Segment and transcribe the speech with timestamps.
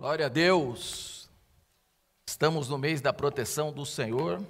[0.00, 1.28] Glória a Deus.
[2.26, 4.42] Estamos no mês da proteção do Senhor.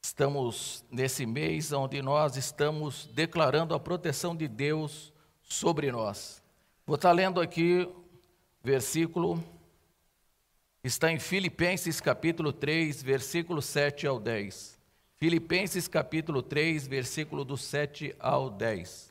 [0.00, 6.40] Estamos nesse mês onde nós estamos declarando a proteção de Deus sobre nós.
[6.86, 7.92] Vou estar lendo aqui
[8.62, 9.42] versículo
[10.84, 14.78] está em Filipenses capítulo 3, versículo 7 ao 10.
[15.16, 19.09] Filipenses capítulo 3, versículo do 7 ao 10.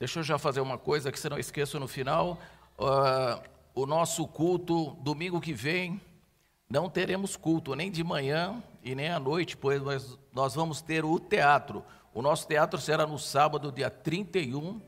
[0.00, 2.40] Deixa eu já fazer uma coisa que você não esqueça no final.
[2.78, 3.38] Uh,
[3.74, 6.00] o nosso culto, domingo que vem,
[6.70, 11.04] não teremos culto, nem de manhã e nem à noite, pois nós, nós vamos ter
[11.04, 11.84] o teatro.
[12.14, 14.80] O nosso teatro será no sábado, dia 31,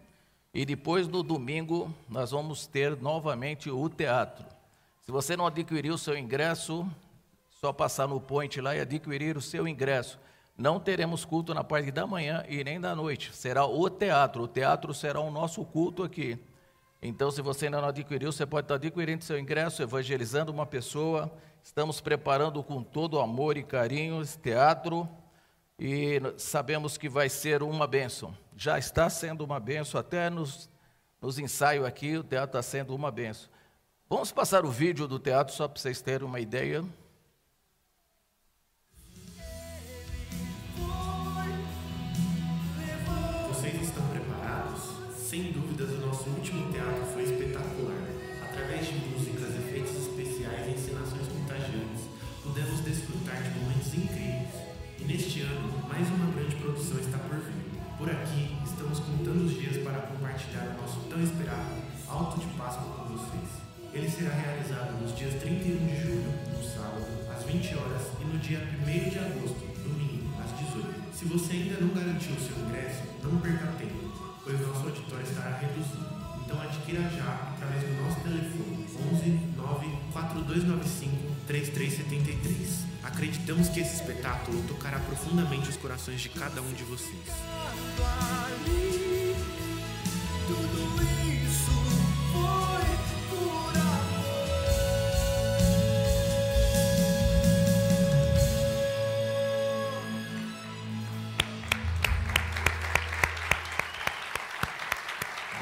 [0.55, 4.47] e depois no domingo nós vamos ter novamente o teatro.
[5.03, 6.89] Se você não adquiriu o seu ingresso,
[7.61, 10.19] só passar no point lá e adquirir o seu ingresso.
[10.57, 13.35] Não teremos culto na parte da manhã e nem da noite.
[13.35, 14.43] Será o teatro.
[14.43, 16.39] O teatro será o nosso culto aqui.
[17.01, 21.33] Então, se você ainda não adquiriu, você pode estar adquirindo seu ingresso, evangelizando uma pessoa.
[21.63, 25.09] Estamos preparando com todo amor e carinho esse teatro
[25.79, 28.37] e sabemos que vai ser uma bênção.
[28.57, 30.71] Já está sendo uma bênção, até nos,
[31.21, 33.51] nos ensaios aqui, o teatro está sendo uma bênção.
[34.09, 36.85] Vamos passar o vídeo do teatro só para vocês terem uma ideia.
[61.13, 61.77] Tão esperado
[62.09, 63.61] Alto de Páscoa com vocês.
[63.93, 68.39] Ele será realizado nos dias 31 de julho, no sábado, às 20 horas, e no
[68.39, 70.89] dia 1 de agosto, domingo, às 18.
[71.13, 74.11] Se você ainda não garantiu o seu ingresso, não perca tempo
[74.43, 76.07] pois nosso auditório estará reduzido.
[76.45, 82.87] Então adquira já através do nosso telefone 11 9 4295 3373.
[83.05, 87.29] Acreditamos que esse espetáculo tocará profundamente os corações de cada um de vocês.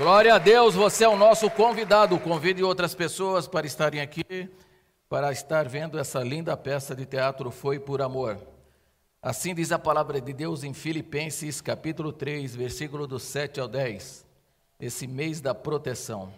[0.01, 2.19] Glória a Deus, você é o nosso convidado.
[2.19, 4.49] Convide outras pessoas para estarem aqui,
[5.11, 8.39] para estar vendo essa linda peça de teatro Foi por Amor.
[9.21, 14.30] Assim diz a palavra de Deus em Filipenses, capítulo 3, versículo do 7 ao 10.
[14.81, 16.33] Esse mês da proteção.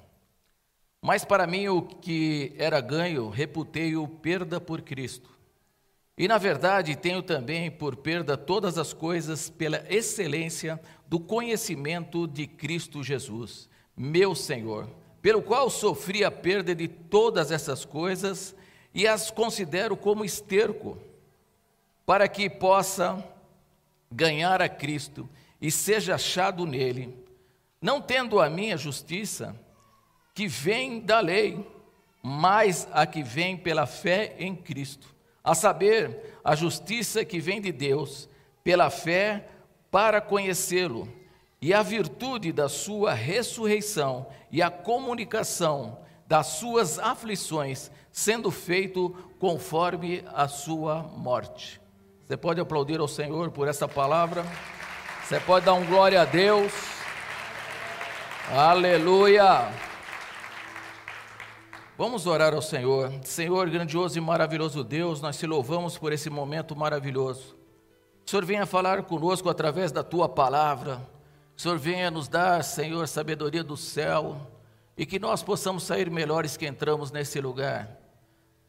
[1.01, 5.31] Mas para mim o que era ganho, reputei-o perda por Cristo.
[6.17, 12.47] E na verdade tenho também por perda todas as coisas pela excelência do conhecimento de
[12.47, 14.89] Cristo Jesus, meu Senhor,
[15.21, 18.55] pelo qual sofri a perda de todas essas coisas
[18.95, 20.99] e as considero como esterco,
[22.05, 23.25] para que possa
[24.11, 25.29] ganhar a Cristo
[25.61, 27.22] e seja achado nele,
[27.82, 29.54] não tendo a minha justiça,
[30.34, 31.66] que vem da lei,
[32.22, 35.12] mas a que vem pela fé em Cristo
[35.44, 38.28] a saber, a justiça que vem de Deus
[38.62, 39.48] pela fé
[39.91, 41.09] para conhecê-lo,
[41.60, 50.25] e a virtude da sua ressurreição e a comunicação das suas aflições, sendo feito conforme
[50.34, 51.81] a sua morte.
[52.25, 54.44] Você pode aplaudir ao Senhor por essa palavra?
[55.25, 57.02] Você pode dar um glória a Deus?
[58.51, 59.73] Aleluia!
[61.97, 63.13] Vamos orar ao Senhor.
[63.23, 67.57] Senhor, grandioso e maravilhoso Deus, nós te louvamos por esse momento maravilhoso.
[68.27, 71.01] O Senhor venha falar conosco através da tua palavra.
[71.57, 74.37] O Senhor venha nos dar, Senhor, sabedoria do céu
[74.97, 77.97] e que nós possamos sair melhores que entramos nesse lugar.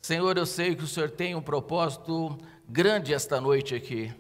[0.01, 2.37] Senhor, eu sei que o Senhor tem um propósito
[2.69, 4.13] grande esta noite aqui.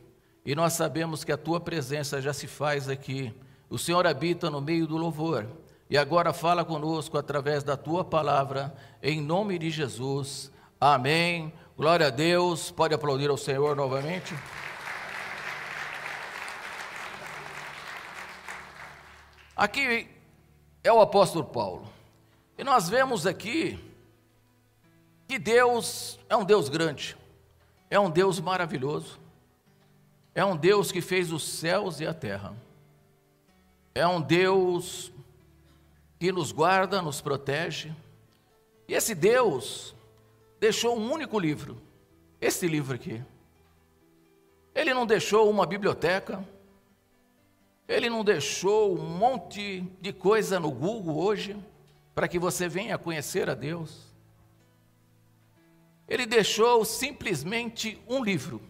[0.45, 3.33] E nós sabemos que a tua presença já se faz aqui.
[3.69, 5.47] O Senhor habita no meio do louvor.
[5.89, 10.51] E agora fala conosco através da tua palavra, em nome de Jesus.
[10.79, 11.53] Amém.
[11.77, 12.71] Glória a Deus.
[12.71, 14.33] Pode aplaudir ao Senhor novamente.
[19.55, 20.09] Aqui
[20.83, 21.87] é o apóstolo Paulo.
[22.57, 23.79] E nós vemos aqui
[25.27, 27.17] que Deus é um Deus grande,
[27.89, 29.19] é um Deus maravilhoso,
[30.35, 32.53] é um Deus que fez os céus e a terra,
[33.95, 35.11] é um Deus
[36.19, 37.93] que nos guarda, nos protege.
[38.87, 39.95] E esse Deus
[40.59, 41.81] deixou um único livro,
[42.39, 43.21] esse livro aqui.
[44.73, 46.43] Ele não deixou uma biblioteca,
[47.87, 51.55] Ele não deixou um monte de coisa no Google hoje
[52.15, 54.13] para que você venha conhecer a Deus.
[56.07, 58.61] Ele deixou simplesmente um livro.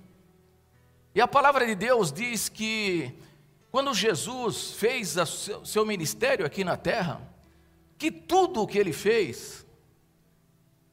[1.15, 3.13] E a palavra de Deus diz que
[3.73, 7.27] quando Jesus fez o seu ministério aqui na terra,
[7.97, 9.65] que tudo o que ele fez,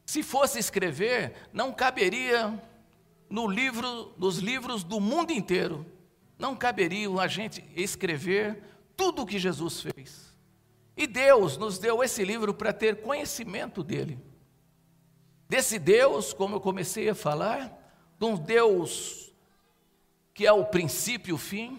[0.06, 2.58] se fosse escrever, não caberia
[3.28, 5.84] no livro, nos livros do mundo inteiro,
[6.38, 8.62] não caberia a gente escrever
[8.96, 10.34] tudo o que Jesus fez.
[10.96, 14.18] E Deus nos deu esse livro para ter conhecimento dele.
[15.46, 17.78] Desse Deus, como eu comecei a falar,
[18.18, 19.34] de um Deus
[20.32, 21.78] que é o princípio e o fim,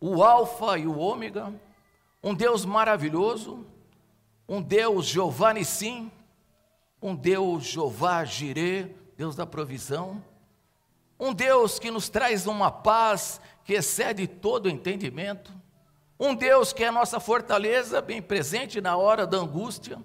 [0.00, 1.52] o Alfa e o Ômega,
[2.22, 3.66] um Deus maravilhoso,
[4.48, 6.10] um Deus Jeová Nissim,
[7.00, 10.22] um Deus Jeová Jirê, Deus da provisão,
[11.18, 15.52] um Deus que nos traz uma paz que excede todo entendimento,
[16.18, 19.98] um Deus que é a nossa fortaleza, bem presente na hora da angústia,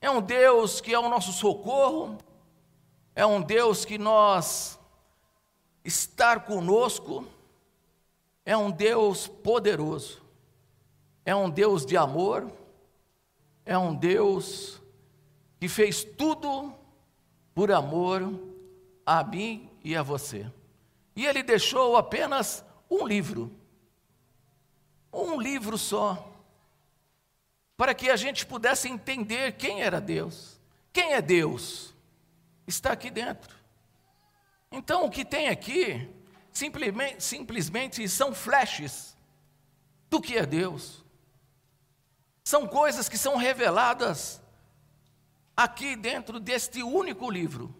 [0.00, 2.18] é um Deus que é o nosso socorro,
[3.14, 4.78] é um Deus que nós
[5.84, 7.26] estar conosco,
[8.46, 10.22] é um Deus poderoso,
[11.24, 12.48] é um Deus de amor,
[13.64, 14.80] é um Deus
[15.58, 16.72] que fez tudo
[17.52, 18.22] por amor
[19.04, 20.48] a mim e a você.
[21.16, 23.50] E ele deixou apenas um livro,
[25.12, 26.32] um livro só,
[27.76, 30.60] para que a gente pudesse entender quem era Deus.
[30.92, 31.92] Quem é Deus?
[32.64, 33.56] Está aqui dentro.
[34.70, 36.08] Então, o que tem aqui
[36.56, 39.14] simplesmente, simplesmente são flashes
[40.08, 41.04] do que é Deus.
[42.42, 44.40] São coisas que são reveladas
[45.54, 47.76] aqui dentro deste único livro.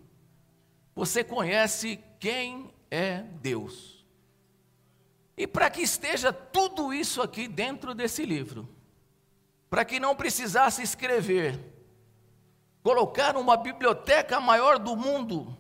[0.94, 4.04] Você conhece quem é Deus.
[5.38, 8.68] E para que esteja tudo isso aqui dentro desse livro,
[9.70, 11.58] para que não precisasse escrever,
[12.82, 15.56] colocar uma biblioteca maior do mundo,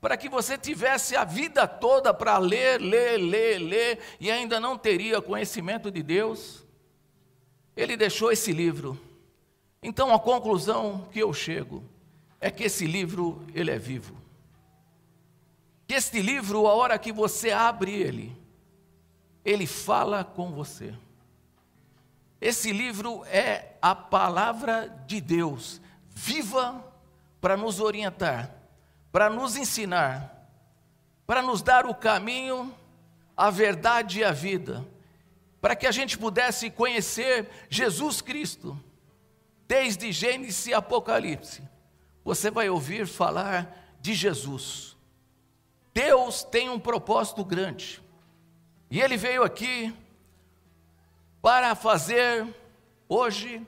[0.00, 4.78] para que você tivesse a vida toda para ler, ler, ler, ler e ainda não
[4.78, 6.64] teria conhecimento de Deus,
[7.76, 8.98] ele deixou esse livro.
[9.82, 11.82] Então a conclusão que eu chego
[12.40, 14.16] é que esse livro ele é vivo.
[15.86, 18.36] Que este livro, a hora que você abre ele,
[19.44, 20.94] ele fala com você.
[22.40, 26.84] Esse livro é a palavra de Deus, viva
[27.40, 28.57] para nos orientar
[29.18, 30.48] para nos ensinar,
[31.26, 32.72] para nos dar o caminho,
[33.36, 34.86] a verdade e a vida,
[35.60, 38.80] para que a gente pudesse conhecer Jesus Cristo,
[39.66, 41.68] desde Gênesis e Apocalipse.
[42.24, 44.96] Você vai ouvir falar de Jesus.
[45.92, 48.00] Deus tem um propósito grande,
[48.88, 49.92] e Ele veio aqui
[51.42, 52.46] para fazer
[53.08, 53.66] hoje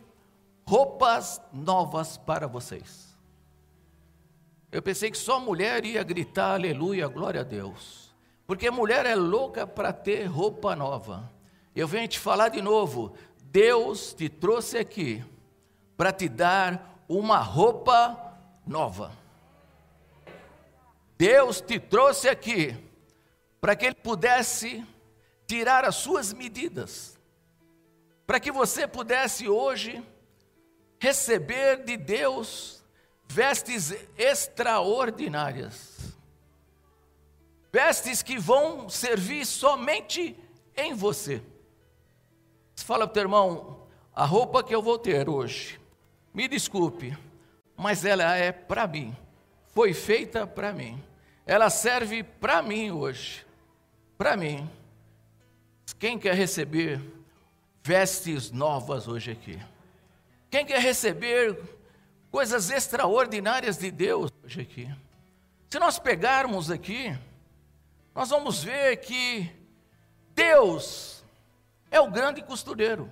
[0.64, 3.09] roupas novas para vocês.
[4.72, 8.14] Eu pensei que só mulher ia gritar aleluia, glória a Deus.
[8.46, 11.30] Porque mulher é louca para ter roupa nova.
[11.74, 13.14] Eu venho te falar de novo:
[13.44, 15.24] Deus te trouxe aqui
[15.96, 19.12] para te dar uma roupa nova.
[21.18, 22.76] Deus te trouxe aqui
[23.60, 24.84] para que Ele pudesse
[25.46, 27.18] tirar as suas medidas,
[28.26, 30.02] para que você pudesse hoje
[30.98, 32.79] receber de Deus
[33.30, 36.16] vestes extraordinárias,
[37.72, 40.36] vestes que vão servir somente
[40.76, 41.40] em você.
[42.74, 45.78] Você fala para o teu irmão, a roupa que eu vou ter hoje,
[46.34, 47.16] me desculpe,
[47.76, 49.16] mas ela é para mim,
[49.68, 51.00] foi feita para mim,
[51.46, 53.46] ela serve para mim hoje,
[54.18, 54.68] para mim.
[56.00, 57.00] Quem quer receber
[57.80, 59.60] vestes novas hoje aqui?
[60.50, 61.78] Quem quer receber
[62.30, 64.94] coisas extraordinárias de Deus hoje aqui.
[65.68, 67.16] Se nós pegarmos aqui,
[68.14, 69.50] nós vamos ver que
[70.34, 71.24] Deus
[71.90, 73.10] é o grande costureiro.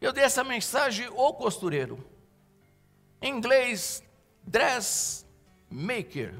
[0.00, 1.98] Eu dei essa mensagem, o costureiro.
[3.20, 4.02] Em inglês,
[4.42, 6.34] dressmaker.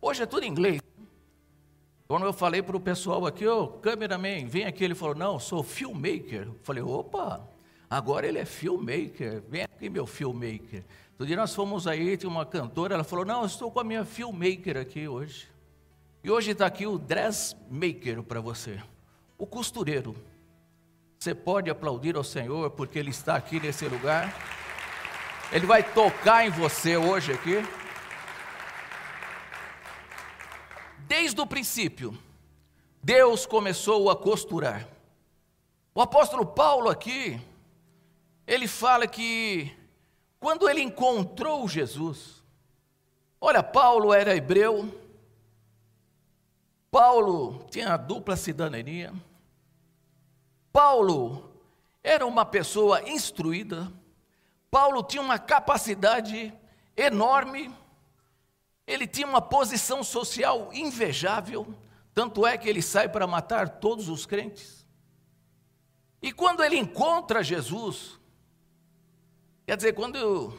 [0.00, 0.80] Hoje é tudo em inglês.
[2.08, 5.38] Quando eu falei para o pessoal aqui, ô, oh, cameraman, vem aqui, ele falou, não,
[5.38, 6.46] sou filmmaker.
[6.46, 7.48] Eu falei, opa,
[7.88, 9.42] Agora ele é filmmaker.
[9.48, 10.84] Vem aqui, meu filmmaker.
[11.12, 13.84] Outro dia nós fomos aí, tinha uma cantora, ela falou: Não, eu estou com a
[13.84, 15.48] minha filmmaker aqui hoje.
[16.22, 18.82] E hoje está aqui o dressmaker para você,
[19.38, 20.16] o costureiro.
[21.18, 24.34] Você pode aplaudir ao Senhor porque Ele está aqui nesse lugar.
[25.52, 27.64] Ele vai tocar em você hoje aqui.
[31.06, 32.18] Desde o princípio,
[33.02, 34.86] Deus começou a costurar.
[35.94, 37.40] O apóstolo Paulo aqui,
[38.46, 39.76] ele fala que
[40.38, 42.44] quando ele encontrou Jesus,
[43.40, 44.94] olha, Paulo era hebreu,
[46.90, 49.12] Paulo tinha a dupla cidadania,
[50.72, 51.50] Paulo
[52.02, 53.92] era uma pessoa instruída,
[54.70, 56.54] Paulo tinha uma capacidade
[56.96, 57.74] enorme,
[58.86, 61.74] ele tinha uma posição social invejável,
[62.14, 64.86] tanto é que ele sai para matar todos os crentes.
[66.22, 68.18] E quando ele encontra Jesus,
[69.66, 70.58] quer dizer, quando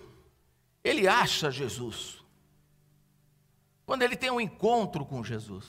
[0.83, 2.23] ele acha Jesus,
[3.85, 5.65] quando ele tem um encontro com Jesus,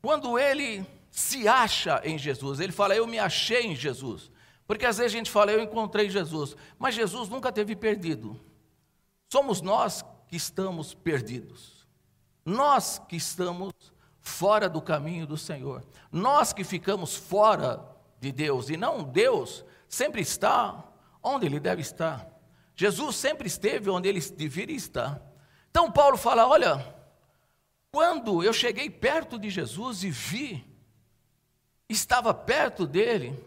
[0.00, 4.30] quando ele se acha em Jesus, ele fala, eu me achei em Jesus.
[4.66, 8.40] Porque às vezes a gente fala, eu encontrei Jesus, mas Jesus nunca teve perdido.
[9.30, 11.86] Somos nós que estamos perdidos.
[12.44, 13.72] Nós que estamos
[14.20, 15.84] fora do caminho do Senhor.
[16.10, 17.84] Nós que ficamos fora
[18.20, 20.82] de Deus e não Deus sempre está
[21.24, 22.28] onde ele deve estar.
[22.76, 25.20] Jesus sempre esteve onde ele deveria estar.
[25.70, 26.94] Então Paulo fala: olha,
[27.90, 30.64] quando eu cheguei perto de Jesus e vi,
[31.88, 33.42] estava perto dele,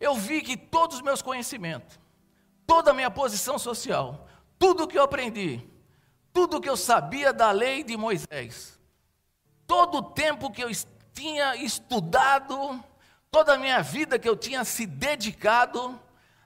[0.00, 2.00] eu vi que todos os meus conhecimentos,
[2.66, 4.26] toda a minha posição social,
[4.58, 5.68] tudo o que eu aprendi,
[6.32, 8.78] tudo que eu sabia da lei de Moisés,
[9.66, 10.70] todo o tempo que eu
[11.12, 12.82] tinha estudado,
[13.30, 15.98] toda a minha vida que eu tinha se dedicado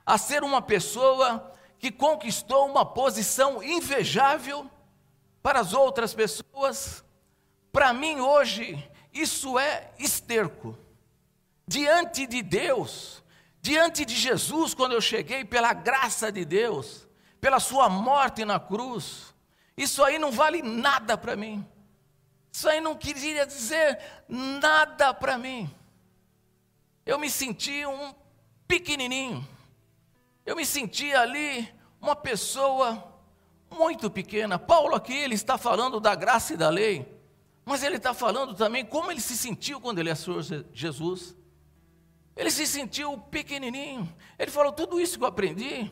[0.05, 4.69] a ser uma pessoa que conquistou uma posição invejável
[5.41, 7.03] para as outras pessoas,
[7.71, 10.77] para mim hoje isso é esterco.
[11.67, 13.23] Diante de Deus,
[13.61, 17.07] diante de Jesus, quando eu cheguei pela graça de Deus,
[17.39, 19.33] pela sua morte na cruz,
[19.77, 21.65] isso aí não vale nada para mim.
[22.51, 25.73] Isso aí não queria dizer nada para mim.
[27.05, 28.13] Eu me senti um
[28.67, 29.47] pequenininho.
[30.45, 33.03] Eu me senti ali uma pessoa
[33.69, 34.59] muito pequena.
[34.59, 37.11] Paulo aqui ele está falando da graça e da lei,
[37.65, 40.39] mas ele está falando também como ele se sentiu quando ele achou
[40.73, 41.35] Jesus.
[42.35, 44.11] Ele se sentiu pequenininho.
[44.37, 45.91] Ele falou tudo isso que eu aprendi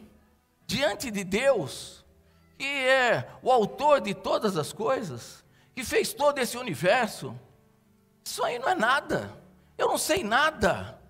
[0.66, 2.02] diante de Deus
[2.62, 5.44] que é o autor de todas as coisas,
[5.74, 7.36] que fez todo esse universo.
[8.24, 9.36] Isso aí não é nada.
[9.76, 11.02] Eu não sei nada.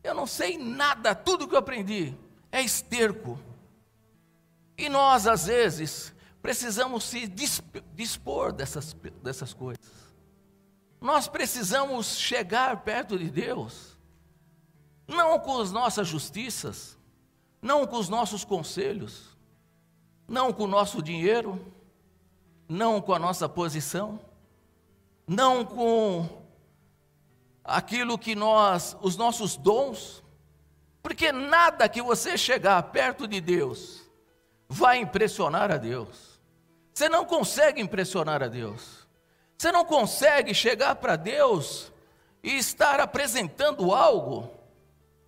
[0.00, 1.12] Eu não sei nada.
[1.12, 2.16] Tudo que eu aprendi
[2.50, 3.38] é esterco.
[4.76, 7.26] E nós, às vezes, precisamos se
[7.94, 9.84] dispor dessas, dessas coisas.
[11.00, 13.96] Nós precisamos chegar perto de Deus,
[15.06, 16.98] não com as nossas justiças,
[17.60, 19.36] não com os nossos conselhos,
[20.28, 21.58] não com o nosso dinheiro,
[22.68, 24.20] não com a nossa posição,
[25.26, 26.42] não com
[27.64, 30.22] aquilo que nós, os nossos dons,
[31.02, 34.02] porque nada que você chegar perto de Deus
[34.68, 36.40] vai impressionar a Deus.
[36.92, 39.08] Você não consegue impressionar a Deus.
[39.56, 41.92] Você não consegue chegar para Deus
[42.42, 44.50] e estar apresentando algo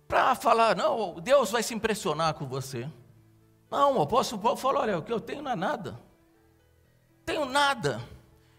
[0.07, 2.89] para falar, não, Deus vai se impressionar com você.
[3.69, 5.99] Não, o apóstolo Paulo falou: olha, o que eu tenho não é nada.
[7.25, 8.01] Tenho nada.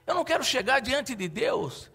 [0.06, 1.90] Eu não quero chegar diante de Deus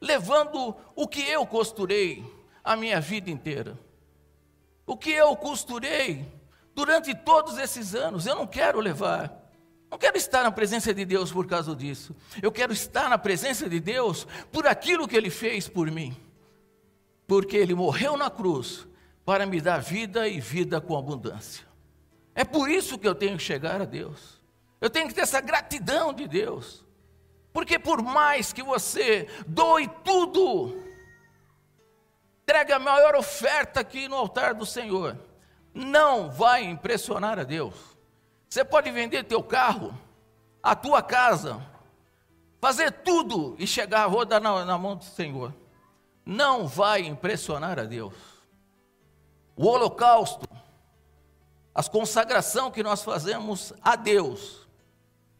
[0.00, 2.24] levando o que eu costurei
[2.62, 3.76] a minha vida inteira.
[4.86, 6.26] O que eu costurei
[6.74, 9.44] durante todos esses anos, eu não quero levar.
[9.90, 12.16] Não quero estar na presença de Deus por causa disso.
[12.42, 16.16] Eu quero estar na presença de Deus por aquilo que Ele fez por mim.
[17.26, 18.86] Porque Ele morreu na cruz
[19.24, 21.64] para me dar vida e vida com abundância.
[22.34, 24.42] É por isso que eu tenho que chegar a Deus.
[24.80, 26.84] Eu tenho que ter essa gratidão de Deus.
[27.52, 30.83] Porque por mais que você doe tudo,
[32.44, 35.18] entregue a maior oferta aqui no altar do Senhor,
[35.72, 37.74] não vai impressionar a Deus.
[38.48, 39.98] Você pode vender teu carro,
[40.62, 41.60] a tua casa,
[42.60, 45.52] fazer tudo e chegar, vou dar na, na mão do Senhor.
[46.24, 48.14] Não vai impressionar a Deus.
[49.56, 50.46] O holocausto
[51.74, 54.64] as consagração que nós fazemos a Deus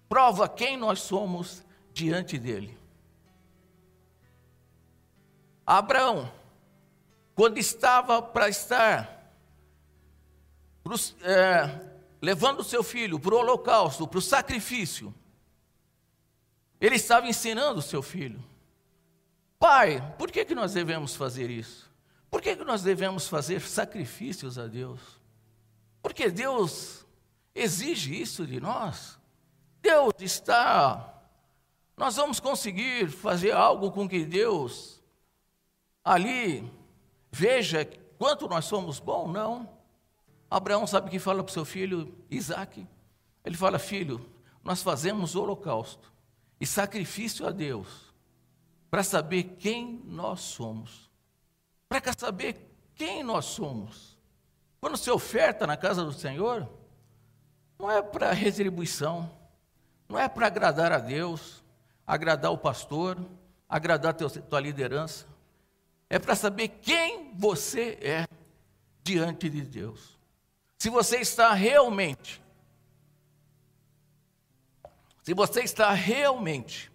[0.08, 2.76] prova quem nós somos diante dele.
[5.64, 6.30] Abraão,
[7.34, 9.32] quando estava para estar
[11.22, 11.80] é,
[12.20, 15.14] levando seu filho para o holocausto, para o sacrifício,
[16.80, 18.42] ele estava ensinando o seu filho.
[19.58, 21.90] Pai, por que, que nós devemos fazer isso?
[22.30, 25.00] Por que, que nós devemos fazer sacrifícios a Deus?
[26.02, 27.06] Porque Deus
[27.54, 29.18] exige isso de nós.
[29.80, 31.14] Deus está
[31.96, 35.00] nós vamos conseguir fazer algo com que Deus
[36.02, 36.70] ali
[37.34, 37.84] veja
[38.16, 39.32] quanto nós somos bons?
[39.32, 39.68] Não.
[40.48, 42.86] Abraão sabe que fala para o seu filho Isaac?
[43.44, 44.24] Ele fala: Filho,
[44.62, 46.12] nós fazemos holocausto
[46.60, 48.14] e sacrifício a Deus
[48.88, 51.10] para saber quem nós somos.
[51.88, 52.56] Para saber
[52.94, 54.16] quem nós somos.
[54.80, 56.68] Quando você oferta na casa do Senhor,
[57.76, 59.28] não é para retribuição,
[60.08, 61.64] não é para agradar a Deus,
[62.06, 63.18] agradar o pastor,
[63.68, 65.33] agradar a tua liderança.
[66.14, 68.28] É para saber quem você é
[69.02, 70.16] diante de Deus.
[70.78, 72.40] Se você está realmente,
[75.24, 76.88] se você está realmente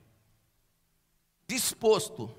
[1.45, 2.33] disposto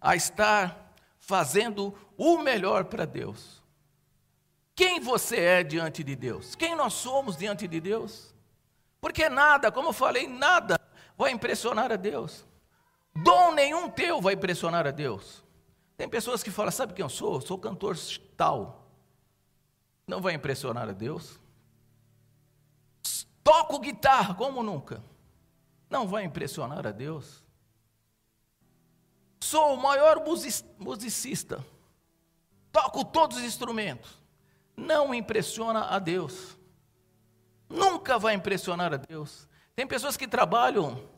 [0.00, 3.62] a estar fazendo o melhor para Deus.
[4.74, 6.56] Quem você é diante de Deus?
[6.56, 8.34] Quem nós somos diante de Deus?
[9.00, 10.76] Porque nada, como eu falei, nada
[11.16, 12.44] vai impressionar a Deus.
[13.14, 15.43] Dom nenhum teu vai impressionar a Deus.
[15.96, 17.40] Tem pessoas que falam: sabe quem eu sou?
[17.40, 17.96] Sou cantor
[18.36, 18.90] tal.
[20.06, 21.38] Não vai impressionar a Deus.
[23.42, 25.02] Toco guitarra como nunca.
[25.88, 27.44] Não vai impressionar a Deus.
[29.40, 30.22] Sou o maior
[30.78, 31.64] musicista.
[32.72, 34.22] Toco todos os instrumentos.
[34.76, 36.58] Não impressiona a Deus.
[37.68, 39.48] Nunca vai impressionar a Deus.
[39.76, 41.08] Tem pessoas que trabalham,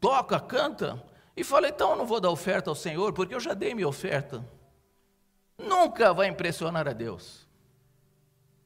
[0.00, 1.02] toca, canta,
[1.36, 3.88] e fala, então eu não vou dar oferta ao Senhor, porque eu já dei minha
[3.88, 4.44] oferta.
[5.58, 7.46] Nunca vai impressionar a Deus.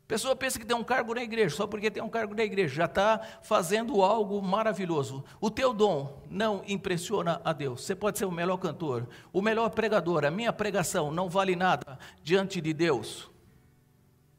[0.04, 2.42] A pessoa pensa que tem um cargo na igreja, só porque tem um cargo na
[2.42, 5.24] igreja, já está fazendo algo maravilhoso.
[5.40, 7.84] O teu dom não impressiona a Deus.
[7.84, 11.98] Você pode ser o melhor cantor, o melhor pregador, a minha pregação não vale nada
[12.22, 13.30] diante de Deus.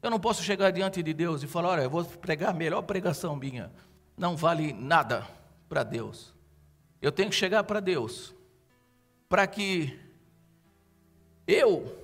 [0.02, 2.82] Eu não posso chegar diante de Deus e falar, olha, eu vou pregar a melhor
[2.82, 3.70] pregação minha
[4.16, 5.26] não vale nada
[5.68, 6.32] para Deus.
[7.02, 8.32] Eu tenho que chegar para Deus,
[9.28, 9.98] para que
[11.48, 11.98] eu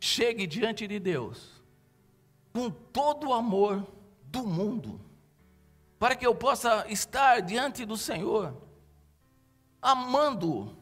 [0.00, 1.62] chegue diante de Deus
[2.52, 3.86] com todo o amor
[4.24, 5.00] do mundo,
[6.00, 8.60] para que eu possa estar diante do Senhor,
[9.80, 10.76] amando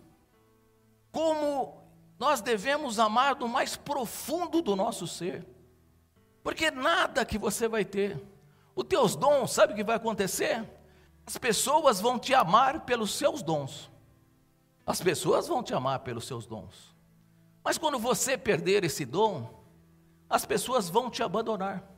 [1.12, 1.78] como
[2.18, 5.46] nós devemos amar do mais profundo do nosso ser,
[6.42, 8.18] porque nada que você vai ter
[8.74, 10.66] os teus dons, sabe o que vai acontecer?
[11.30, 13.88] As pessoas vão te amar pelos seus dons.
[14.84, 16.92] As pessoas vão te amar pelos seus dons.
[17.62, 19.48] Mas quando você perder esse dom,
[20.28, 21.88] as pessoas vão te abandonar.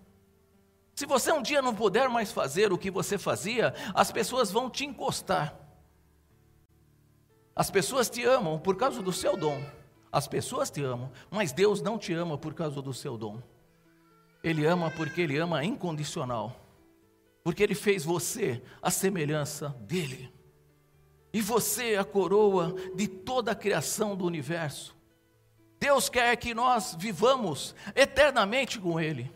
[0.95, 4.68] Se você um dia não puder mais fazer o que você fazia, as pessoas vão
[4.68, 5.59] te encostar.
[7.57, 9.64] As pessoas te amam por causa do seu dom.
[10.12, 13.40] As pessoas te amam, mas Deus não te ama por causa do seu dom.
[14.45, 16.62] Ele ama porque Ele ama incondicional
[17.42, 20.33] porque Ele fez você a semelhança dEle.
[21.33, 24.94] E você é a coroa de toda a criação do universo.
[25.78, 29.33] Deus quer que nós vivamos eternamente com Ele,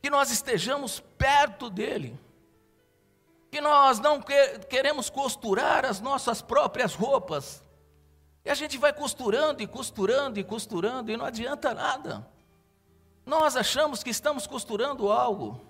[0.00, 2.18] que nós estejamos perto dEle,
[3.50, 4.20] que nós não
[4.68, 7.62] queremos costurar as nossas próprias roupas,
[8.44, 12.26] e a gente vai costurando e costurando e costurando e não adianta nada.
[13.24, 15.60] Nós achamos que estamos costurando algo,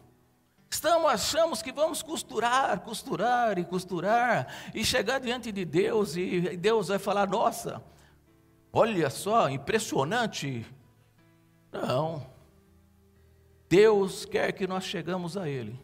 [0.72, 6.88] Estamos, achamos que vamos costurar, costurar e costurar e chegar diante de Deus e Deus
[6.88, 7.84] vai falar: Nossa,
[8.72, 10.64] olha só, impressionante.
[11.70, 12.26] Não.
[13.68, 15.78] Deus quer que nós chegamos a Ele.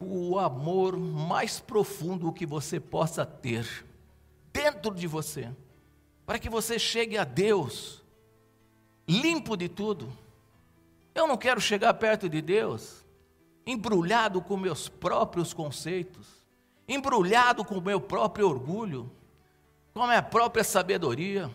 [0.00, 3.84] O amor mais profundo que você possa ter
[4.54, 5.50] dentro de você,
[6.24, 8.02] para que você chegue a Deus
[9.06, 10.10] limpo de tudo.
[11.14, 13.05] Eu não quero chegar perto de Deus
[13.66, 16.44] embrulhado com meus próprios conceitos,
[16.86, 19.10] embrulhado com meu próprio orgulho,
[19.92, 21.50] com a minha própria sabedoria,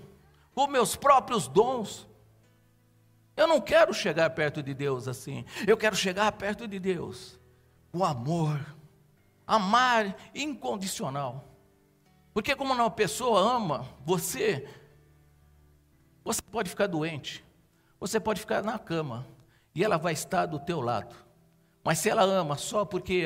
[0.54, 2.08] com meus próprios dons.
[3.38, 5.46] Eu não quero chegar perto de Deus assim.
[5.66, 7.40] Eu quero chegar perto de Deus
[7.92, 8.60] com amor,
[9.48, 11.46] amar incondicional.
[12.34, 14.68] Porque como uma pessoa ama você,
[16.24, 17.44] você pode ficar doente,
[18.00, 19.28] você pode ficar na cama
[19.76, 21.16] e ela vai estar do teu lado.
[21.84, 23.26] Mas se ela ama só porque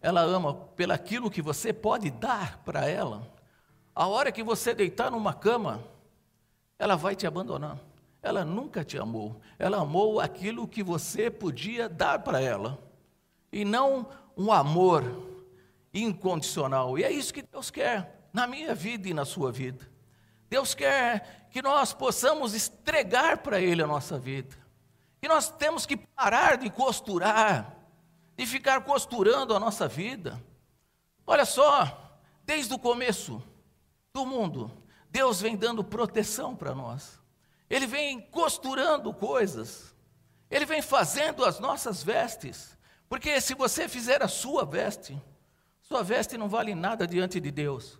[0.00, 3.26] ela ama pelaquilo que você pode dar para ela,
[3.94, 5.82] a hora que você deitar numa cama,
[6.78, 7.78] ela vai te abandonar.
[8.20, 9.40] Ela nunca te amou.
[9.58, 12.78] Ela amou aquilo que você podia dar para ela.
[13.52, 15.04] E não um amor
[15.92, 16.98] incondicional.
[16.98, 19.88] E é isso que Deus quer na minha vida e na sua vida.
[20.48, 24.56] Deus quer que nós possamos entregar para Ele a nossa vida.
[25.20, 27.73] Que nós temos que parar de costurar
[28.36, 30.42] de ficar costurando a nossa vida.
[31.26, 33.42] Olha só, desde o começo
[34.12, 34.70] do mundo,
[35.10, 37.20] Deus vem dando proteção para nós.
[37.70, 39.94] Ele vem costurando coisas.
[40.50, 42.76] Ele vem fazendo as nossas vestes.
[43.08, 45.20] Porque se você fizer a sua veste,
[45.82, 47.98] sua veste não vale nada diante de Deus.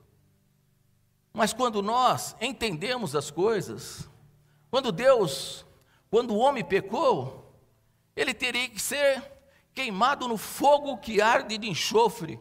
[1.32, 4.08] Mas quando nós entendemos as coisas,
[4.70, 5.64] quando Deus,
[6.10, 7.52] quando o homem pecou,
[8.14, 9.33] ele teria que ser
[9.74, 12.40] queimado no fogo que arde de enxofre.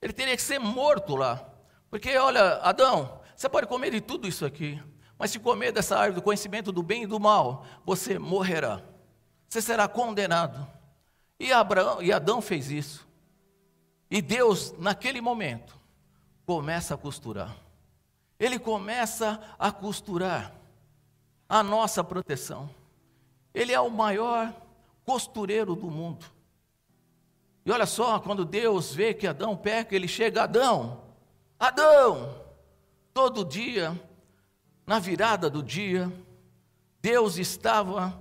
[0.00, 1.46] Ele teria que ser morto lá.
[1.90, 4.82] Porque, olha, Adão, você pode comer de tudo isso aqui,
[5.18, 8.82] mas se comer dessa árvore do conhecimento do bem e do mal, você morrerá.
[9.48, 10.66] Você será condenado.
[11.38, 13.06] E, Abraão, e Adão fez isso.
[14.10, 15.78] E Deus, naquele momento,
[16.46, 17.54] começa a costurar.
[18.38, 20.52] Ele começa a costurar
[21.48, 22.68] a nossa proteção.
[23.52, 24.52] Ele é o maior
[25.04, 26.33] costureiro do mundo.
[27.64, 31.02] E olha só, quando Deus vê que Adão peca, ele chega, Adão,
[31.58, 32.34] Adão,
[33.12, 33.98] todo dia,
[34.86, 36.12] na virada do dia,
[37.00, 38.20] Deus estava,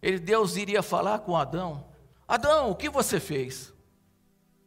[0.00, 1.84] ele, Deus iria falar com Adão,
[2.28, 3.72] Adão, o que você fez?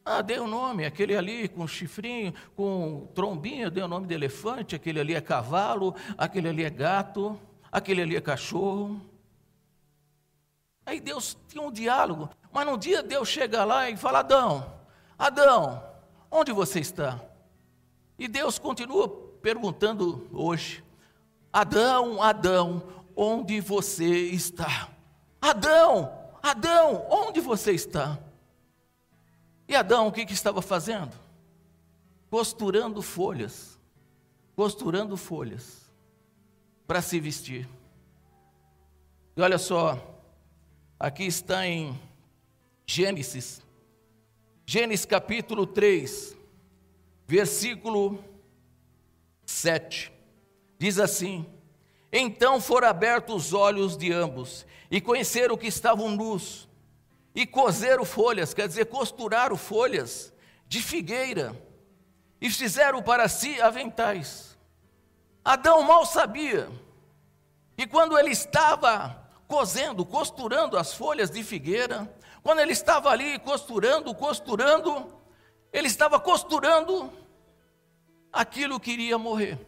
[0.03, 4.13] Ah, dei o um nome, aquele ali com chifrinho, com trombinha, dei o nome de
[4.13, 7.39] elefante, aquele ali é cavalo, aquele ali é gato,
[7.71, 8.99] aquele ali é cachorro.
[10.89, 14.73] Aí Deus tinha um diálogo, mas num dia Deus chega lá e fala: Adão,
[15.19, 15.83] Adão,
[16.31, 17.21] onde você está?
[18.17, 20.83] E Deus continua perguntando hoje:
[21.53, 22.81] Adão, Adão,
[23.15, 24.89] onde você está?
[25.39, 28.17] Adão, Adão, onde você está?
[29.67, 31.15] E Adão, o que, que estava fazendo?
[32.31, 33.79] Costurando folhas,
[34.55, 35.87] costurando folhas
[36.87, 37.69] para se vestir.
[39.37, 40.18] E olha só,
[40.99, 41.97] aqui está em
[42.85, 43.61] Gênesis,
[44.65, 46.35] Gênesis capítulo 3,
[47.25, 48.23] versículo
[49.45, 50.11] 7.
[50.77, 51.45] Diz assim:
[52.11, 56.67] Então foram abertos os olhos de ambos, e conheceram que estavam nus
[57.33, 60.33] e cozeram folhas, quer dizer, costuraram folhas
[60.67, 61.55] de figueira
[62.41, 64.57] e fizeram para si aventais.
[65.45, 66.69] Adão mal sabia
[67.77, 72.07] que quando ele estava cozendo, costurando as folhas de figueira,
[72.43, 75.11] quando ele estava ali costurando, costurando,
[75.73, 77.11] ele estava costurando
[78.31, 79.59] aquilo que iria morrer,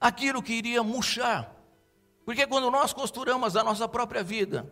[0.00, 1.54] aquilo que iria murchar.
[2.24, 4.68] Porque quando nós costuramos a nossa própria vida,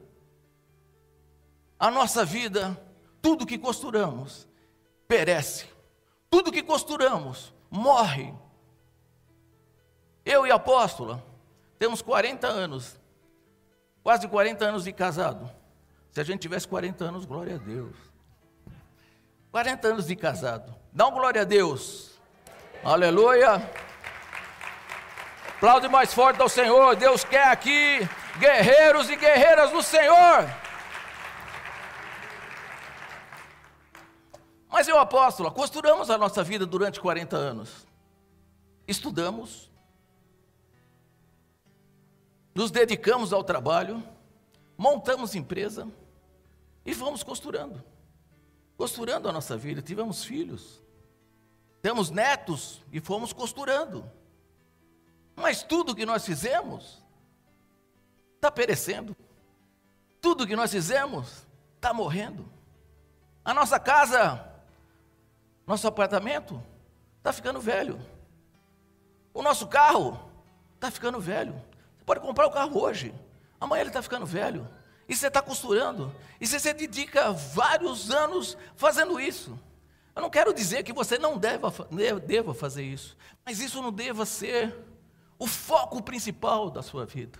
[1.78, 2.76] a nossa vida,
[3.20, 4.48] tudo que costuramos,
[5.06, 5.66] perece.
[6.28, 8.34] Tudo que costuramos, morre.
[10.24, 11.22] Eu e a apóstola
[11.78, 13.00] temos 40 anos,
[14.02, 15.50] quase 40 anos de casado.
[16.10, 17.96] Se a gente tivesse 40 anos, glória a Deus.
[19.50, 20.74] 40 anos de casado.
[20.92, 22.18] Dá um glória a Deus.
[22.84, 23.70] Aleluia.
[25.56, 26.96] Aplaude mais forte ao Senhor.
[26.96, 28.00] Deus quer aqui
[28.38, 30.50] guerreiros e guerreiras do Senhor.
[34.68, 37.86] Mas eu, apóstolo, costuramos a nossa vida durante 40 anos.
[38.88, 39.70] Estudamos,
[42.54, 44.02] nos dedicamos ao trabalho,
[44.76, 45.88] montamos empresa
[46.84, 47.82] e fomos costurando.
[48.76, 49.80] Costurando a nossa vida.
[49.80, 50.82] Tivemos filhos,
[51.80, 54.10] temos netos e fomos costurando.
[55.34, 57.02] Mas tudo que nós fizemos
[58.34, 59.16] está perecendo.
[60.20, 62.44] Tudo que nós fizemos está morrendo.
[63.44, 64.52] A nossa casa
[65.66, 66.62] nosso apartamento
[67.18, 68.00] está ficando velho.
[69.32, 70.20] O nosso carro
[70.74, 71.60] está ficando velho.
[72.04, 73.14] Pode comprar o carro hoje,
[73.60, 74.68] amanhã ele está ficando velho.
[75.08, 76.14] E você está costurando.
[76.40, 79.58] E você se dedica vários anos fazendo isso.
[80.14, 81.72] Eu não quero dizer que você não deva,
[82.26, 84.74] deva fazer isso, mas isso não deva ser
[85.38, 87.38] o foco principal da sua vida.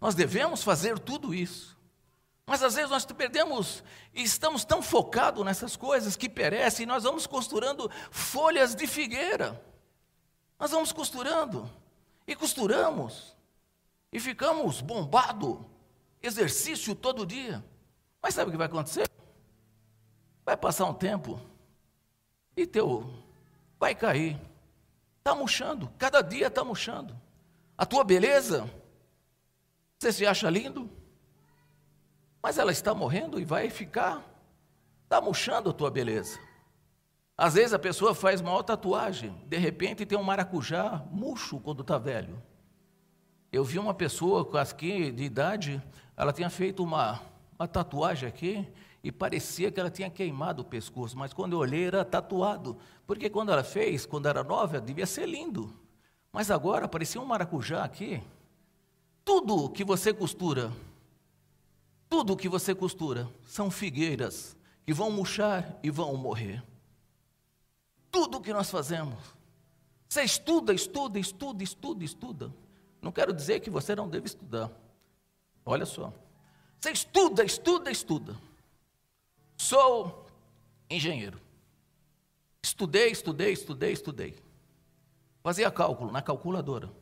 [0.00, 1.78] Nós devemos fazer tudo isso.
[2.44, 7.04] Mas às vezes nós perdemos e estamos tão focados nessas coisas que perecem, e nós
[7.04, 9.60] vamos costurando folhas de figueira.
[10.58, 11.70] Nós vamos costurando
[12.26, 13.36] e costuramos
[14.12, 15.58] e ficamos bombados,
[16.22, 17.64] exercício todo dia.
[18.22, 19.08] Mas sabe o que vai acontecer?
[20.44, 21.40] Vai passar um tempo
[22.56, 23.12] e teu
[23.78, 24.38] vai cair.
[25.18, 27.18] Está murchando, cada dia está murchando.
[27.76, 28.68] A tua beleza,
[29.98, 30.90] você se acha lindo?
[32.42, 34.24] Mas ela está morrendo e vai ficar,
[35.04, 36.38] está murchando a tua beleza.
[37.42, 41.98] Às vezes a pessoa faz uma tatuagem, de repente tem um maracujá murcho quando está
[41.98, 42.40] velho.
[43.50, 45.82] Eu vi uma pessoa aqui de idade,
[46.16, 47.20] ela tinha feito uma,
[47.58, 48.64] uma tatuagem aqui,
[49.02, 52.78] e parecia que ela tinha queimado o pescoço, mas quando eu olhei era tatuado,
[53.08, 55.74] porque quando ela fez, quando era nova, devia ser lindo,
[56.30, 58.22] mas agora parecia um maracujá aqui.
[59.24, 60.72] Tudo que você costura,
[62.08, 66.62] tudo que você costura são figueiras que vão murchar e vão morrer.
[68.12, 69.18] Tudo que nós fazemos.
[70.08, 72.54] Você estuda, estuda, estuda, estuda, estuda.
[73.00, 74.70] Não quero dizer que você não deve estudar.
[75.64, 76.12] Olha só.
[76.78, 78.36] Você estuda, estuda, estuda.
[79.56, 80.26] Sou
[80.90, 81.40] engenheiro.
[82.62, 84.38] Estudei, estudei, estudei, estudei.
[85.42, 86.92] Fazia cálculo na calculadora.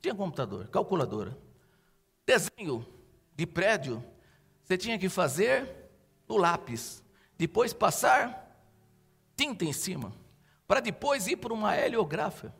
[0.00, 1.36] Tinha computador, calculadora.
[2.24, 2.86] Desenho
[3.34, 4.02] de prédio,
[4.64, 5.90] você tinha que fazer
[6.28, 7.02] no lápis.
[7.36, 8.56] Depois passar
[9.36, 10.12] tinta em cima.
[10.66, 12.54] Para depois ir para uma heliográfica.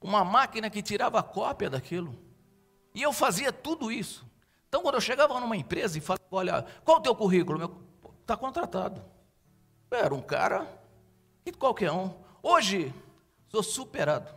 [0.00, 2.18] Uma máquina que tirava cópia daquilo.
[2.94, 4.26] E eu fazia tudo isso.
[4.68, 7.84] Então, quando eu chegava numa empresa e falava, olha, qual o teu currículo?
[8.20, 9.04] Está contratado.
[9.90, 10.66] Eu era um cara
[11.44, 12.14] que qualquer um.
[12.42, 12.94] Hoje,
[13.48, 14.32] sou superado.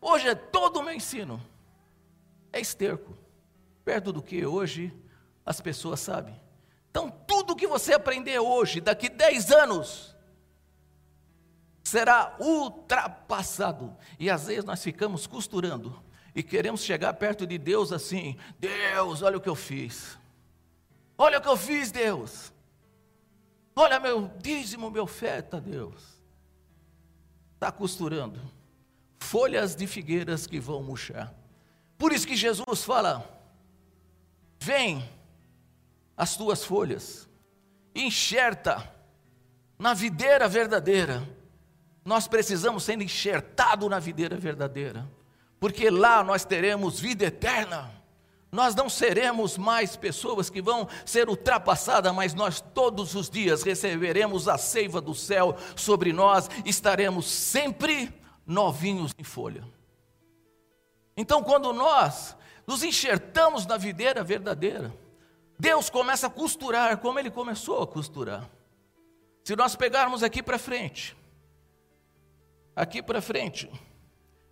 [0.00, 1.42] Hoje é todo o meu ensino.
[2.52, 3.16] É esterco.
[3.84, 4.94] Perto do que hoje
[5.44, 6.38] as pessoas sabem.
[6.90, 10.14] Então, tudo que você aprender hoje, daqui 10 anos,
[11.88, 13.96] será ultrapassado.
[14.18, 16.00] E às vezes nós ficamos costurando
[16.34, 20.18] e queremos chegar perto de Deus assim: Deus, olha o que eu fiz.
[21.16, 22.52] Olha o que eu fiz, Deus.
[23.74, 26.18] Olha meu dízimo, meu oferta, Deus.
[27.54, 28.40] Está costurando
[29.18, 31.34] folhas de figueiras que vão murchar.
[31.96, 33.28] Por isso que Jesus fala:
[34.60, 35.08] Vem
[36.16, 37.28] as tuas folhas,
[37.94, 38.92] enxerta
[39.78, 41.37] na videira verdadeira.
[42.08, 45.06] Nós precisamos ser enxertados na videira verdadeira,
[45.60, 47.92] porque lá nós teremos vida eterna.
[48.50, 54.48] Nós não seremos mais pessoas que vão ser ultrapassadas, mas nós todos os dias receberemos
[54.48, 58.10] a seiva do céu sobre nós, estaremos sempre
[58.46, 59.62] novinhos em folha.
[61.14, 62.34] Então, quando nós
[62.66, 64.94] nos enxertamos na videira verdadeira,
[65.58, 68.48] Deus começa a costurar como ele começou a costurar.
[69.44, 71.17] Se nós pegarmos aqui para frente,
[72.78, 73.68] aqui para frente,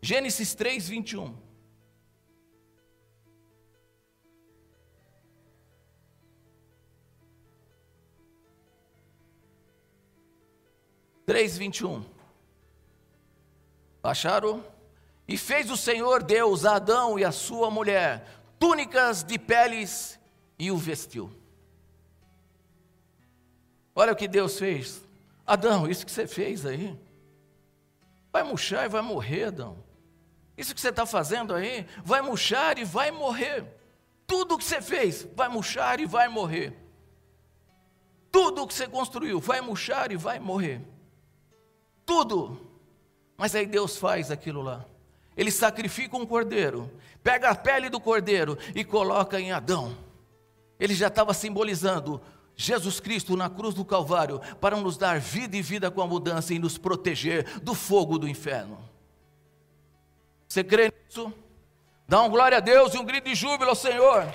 [0.03, 1.47] Gênesis 3, 21.
[11.25, 12.05] Três, vinte e um.
[15.27, 18.25] E fez o Senhor Deus a Adão e a sua mulher
[18.61, 20.21] túnicas de peles
[20.57, 21.33] e o vestiu.
[23.93, 25.03] Olha o que Deus fez.
[25.45, 26.97] Adão, isso que você fez aí,
[28.37, 29.79] vai murchar e vai morrer, Adão.
[30.59, 33.65] Isso que você está fazendo aí, vai murchar e vai morrer.
[34.27, 36.77] Tudo o que você fez vai murchar e vai morrer.
[38.31, 40.83] Tudo o que você construiu vai murchar e vai morrer.
[42.05, 42.61] Tudo.
[43.39, 44.85] Mas aí Deus faz aquilo lá.
[45.35, 46.91] Ele sacrifica um cordeiro,
[47.23, 49.97] pega a pele do cordeiro e coloca em Adão.
[50.79, 52.21] Ele já estava simbolizando
[52.57, 56.55] Jesus Cristo na cruz do Calvário para nos dar vida e vida com a mudança
[56.55, 58.79] e nos proteger do fogo do inferno.
[60.49, 61.33] Você crê nisso?
[62.09, 64.27] Dá um glória a Deus e um grito de júbilo ao Senhor.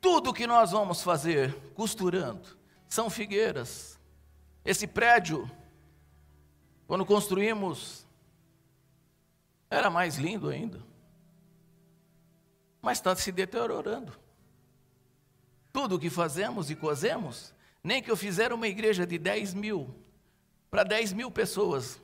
[0.00, 2.56] Tudo que nós vamos fazer costurando
[2.88, 3.98] são figueiras.
[4.64, 5.50] Esse prédio,
[6.86, 8.06] quando construímos,
[9.68, 10.87] era mais lindo ainda.
[12.80, 14.12] Mas está se deteriorando.
[15.72, 19.94] Tudo o que fazemos e cozemos, nem que eu fizer uma igreja de 10 mil,
[20.70, 22.00] para 10 mil pessoas,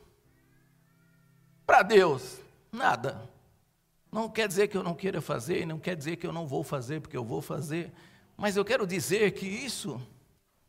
[1.66, 3.28] para Deus, nada.
[4.12, 6.62] Não quer dizer que eu não queira fazer, não quer dizer que eu não vou
[6.62, 7.92] fazer, porque eu vou fazer,
[8.36, 10.00] mas eu quero dizer que isso,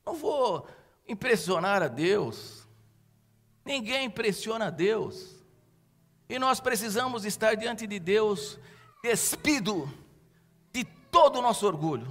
[0.06, 0.68] não vou
[1.08, 2.68] impressionar a Deus,
[3.64, 5.36] ninguém impressiona a Deus.
[6.28, 8.58] E nós precisamos estar diante de Deus
[9.06, 9.92] despido
[10.72, 12.08] de todo o nosso orgulho,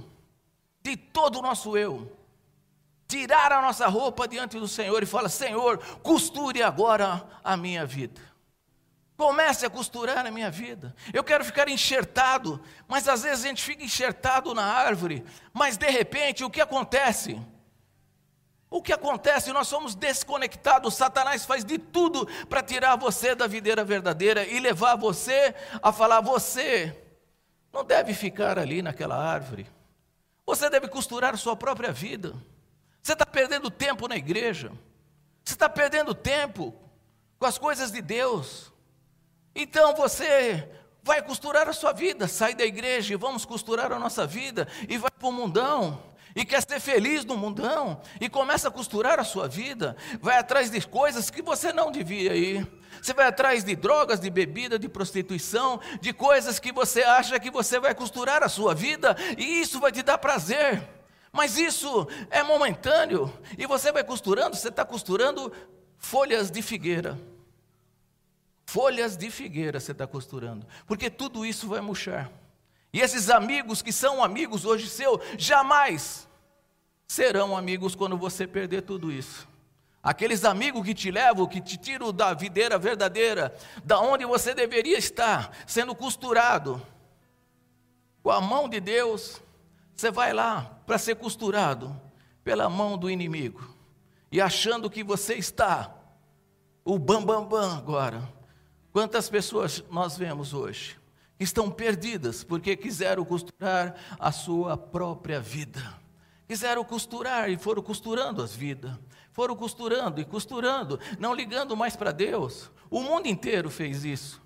[0.81, 2.11] de todo o nosso eu.
[3.07, 8.21] Tirar a nossa roupa diante do Senhor e falar: Senhor, costure agora a minha vida.
[9.17, 10.95] Comece a costurar a minha vida.
[11.13, 15.89] Eu quero ficar enxertado, mas às vezes a gente fica enxertado na árvore, mas de
[15.89, 17.39] repente o que acontece?
[18.69, 19.53] O que acontece?
[19.53, 20.95] Nós somos desconectados.
[20.95, 26.21] Satanás faz de tudo para tirar você da videira verdadeira e levar você a falar:
[26.21, 26.95] você
[27.71, 29.67] não deve ficar ali naquela árvore.
[30.45, 32.33] Você deve costurar sua própria vida.
[33.01, 34.71] Você está perdendo tempo na igreja.
[35.43, 36.73] Você está perdendo tempo
[37.37, 38.71] com as coisas de Deus.
[39.55, 40.67] Então você
[41.03, 42.27] vai costurar a sua vida.
[42.27, 46.14] Sai da igreja e vamos costurar a nossa vida e vai para o mundão.
[46.35, 50.69] E quer ser feliz no mundão e começa a costurar a sua vida, vai atrás
[50.69, 52.67] de coisas que você não devia ir.
[53.01, 57.49] Você vai atrás de drogas, de bebida, de prostituição, de coisas que você acha que
[57.49, 60.85] você vai costurar a sua vida e isso vai te dar prazer.
[61.31, 65.53] Mas isso é momentâneo e você vai costurando, você está costurando
[65.97, 67.17] folhas de figueira.
[68.65, 72.29] Folhas de figueira você está costurando, porque tudo isso vai murchar.
[72.91, 76.24] E esses amigos que são amigos hoje seu, jamais
[77.07, 79.47] serão amigos quando você perder tudo isso.
[80.01, 84.97] Aqueles amigos que te levam, que te tiram da videira verdadeira, da onde você deveria
[84.97, 86.79] estar, sendo costurado.
[88.21, 89.41] Com a mão de Deus,
[89.95, 91.99] você vai lá para ser costurado
[92.43, 93.67] pela mão do inimigo.
[94.31, 95.91] E achando que você está
[96.83, 98.21] o bam bam bam agora.
[98.91, 100.97] Quantas pessoas nós vemos hoje
[101.37, 106.04] que estão perdidas porque quiseram costurar a sua própria vida.
[106.47, 108.91] Quiseram costurar e foram costurando as vidas.
[109.31, 112.71] Foram costurando e costurando, não ligando mais para Deus.
[112.89, 114.41] O mundo inteiro fez isso.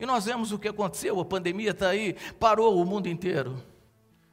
[0.00, 3.62] E nós vemos o que aconteceu, a pandemia está aí, parou o mundo inteiro.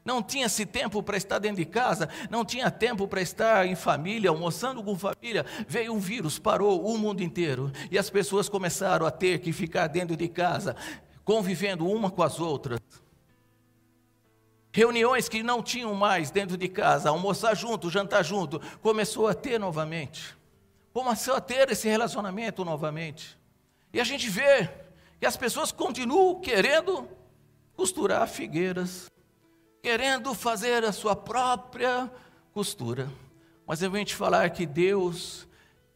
[0.04, 4.32] Não tinha-se tempo para estar dentro de casa, não tinha tempo para estar em família,
[4.32, 5.46] almoçando com família.
[5.68, 7.72] Veio um vírus, parou o mundo inteiro.
[7.92, 10.76] E as pessoas começaram a ter que ficar dentro de casa,
[11.24, 12.80] convivendo uma com as outras.
[14.72, 19.60] Reuniões que não tinham mais dentro de casa, almoçar junto, jantar junto, começou a ter
[19.60, 20.38] novamente.
[20.94, 23.38] Começou a ter esse relacionamento novamente.
[23.92, 24.70] E a gente vê
[25.20, 27.08] que as pessoas continuam querendo
[27.76, 29.10] costurar figueiras
[29.82, 32.12] querendo fazer a sua própria
[32.54, 33.10] costura.
[33.66, 35.48] Mas eu venho te falar que Deus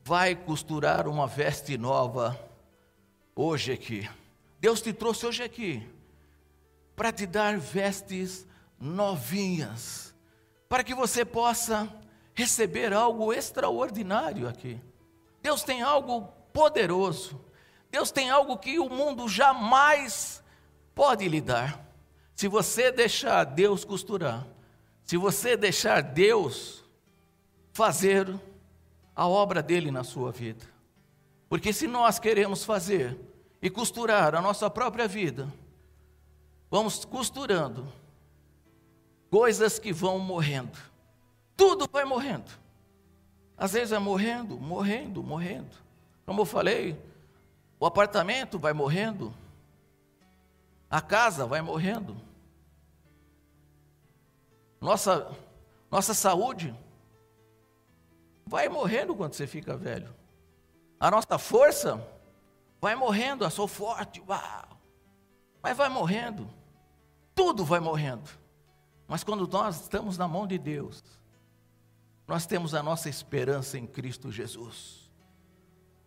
[0.03, 2.39] vai costurar uma veste nova
[3.35, 4.09] hoje aqui.
[4.59, 5.87] Deus te trouxe hoje aqui
[6.95, 8.47] para te dar vestes
[8.83, 10.13] novinhas,
[10.67, 11.89] para que você possa
[12.33, 14.79] receber algo extraordinário aqui.
[15.41, 17.39] Deus tem algo poderoso.
[17.89, 20.43] Deus tem algo que o mundo jamais
[20.93, 21.87] pode lhe dar.
[22.35, 24.45] Se você deixar Deus costurar,
[25.03, 26.83] se você deixar Deus
[27.71, 28.27] fazer
[29.15, 30.65] a obra dele na sua vida.
[31.47, 33.19] Porque se nós queremos fazer
[33.61, 35.53] e costurar a nossa própria vida,
[36.69, 37.87] vamos costurando
[39.33, 40.77] coisas que vão morrendo.
[41.57, 42.51] Tudo vai morrendo.
[43.57, 45.75] Às vezes é morrendo, morrendo, morrendo.
[46.23, 47.03] Como eu falei,
[47.79, 49.33] o apartamento vai morrendo,
[50.87, 52.15] a casa vai morrendo.
[54.79, 55.35] Nossa,
[55.89, 56.71] nossa saúde
[58.45, 60.13] vai morrendo quando você fica velho.
[60.99, 62.07] A nossa força
[62.79, 64.77] vai morrendo, eu sou forte, uau.
[65.59, 66.47] Mas vai morrendo.
[67.33, 68.42] Tudo vai morrendo.
[69.13, 71.03] Mas quando nós estamos na mão de Deus,
[72.27, 75.07] nós temos a nossa esperança em Cristo Jesus.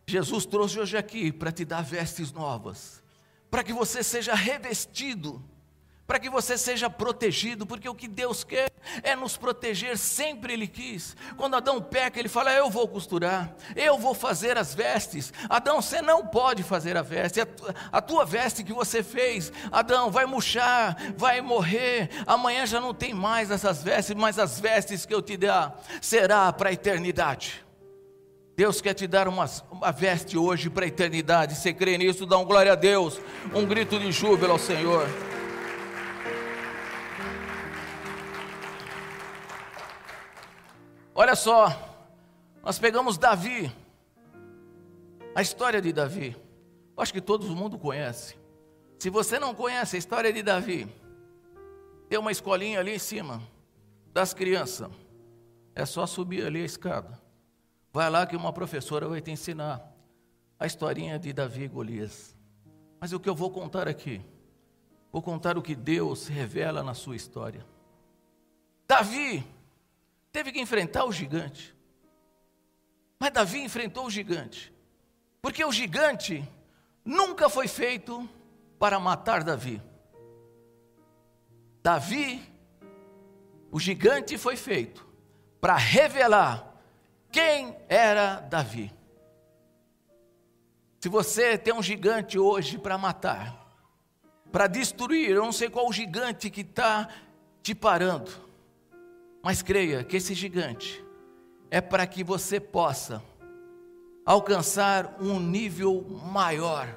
[0.08, 3.00] Jesus trouxe hoje aqui para te dar vestes novas
[3.48, 5.40] para que você seja revestido,
[6.06, 8.70] para que você seja protegido, porque o que Deus quer
[9.02, 11.16] é nos proteger, sempre Ele quis.
[11.36, 15.32] Quando Adão peca, ele fala: Eu vou costurar, eu vou fazer as vestes.
[15.48, 17.40] Adão, você não pode fazer a veste,
[17.90, 22.10] a tua veste que você fez, Adão, vai murchar, vai morrer.
[22.26, 26.52] Amanhã já não tem mais essas vestes, mas as vestes que eu te dar será
[26.52, 27.64] para a eternidade.
[28.56, 31.54] Deus quer te dar uma, uma veste hoje para a eternidade.
[31.54, 32.24] Você crê nisso?
[32.24, 33.20] Dá um glória a Deus,
[33.54, 35.06] um grito de júbilo ao Senhor.
[41.18, 41.68] Olha só,
[42.62, 43.72] nós pegamos Davi,
[45.34, 46.36] a história de Davi.
[46.94, 48.36] Acho que todo mundo conhece.
[48.98, 50.86] Se você não conhece a história de Davi,
[52.10, 53.42] tem uma escolinha ali em cima
[54.12, 54.90] das crianças.
[55.74, 57.18] É só subir ali a escada.
[57.94, 59.90] Vai lá que uma professora vai te ensinar
[60.58, 62.36] a historinha de Davi e Golias.
[63.00, 64.20] Mas o que eu vou contar aqui?
[65.10, 67.64] Vou contar o que Deus revela na sua história.
[68.86, 69.55] Davi
[70.36, 71.74] teve que enfrentar o gigante.
[73.18, 74.70] Mas Davi enfrentou o gigante.
[75.40, 76.46] Porque o gigante
[77.02, 78.28] nunca foi feito
[78.78, 79.80] para matar Davi.
[81.82, 82.42] Davi,
[83.70, 85.08] o gigante foi feito
[85.58, 86.70] para revelar
[87.32, 88.92] quem era Davi?
[91.00, 93.74] Se você tem um gigante hoje para matar,
[94.52, 97.08] para destruir, eu não sei qual o gigante que está
[97.62, 98.45] te parando,
[99.46, 101.06] mas creia que esse gigante
[101.70, 103.22] é para que você possa
[104.24, 106.88] alcançar um nível maior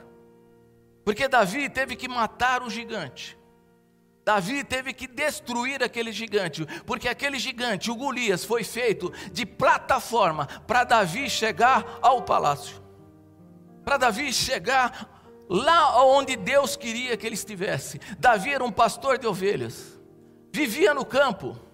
[1.06, 3.38] Porque Davi teve que matar o gigante.
[4.26, 10.47] Davi teve que destruir aquele gigante, porque aquele gigante, o Golias, foi feito de plataforma
[10.66, 12.82] para Davi chegar ao palácio.
[13.86, 18.00] Para Davi chegar lá onde Deus queria que ele estivesse.
[18.18, 20.00] Davi era um pastor de ovelhas,
[20.52, 21.68] vivia no campo.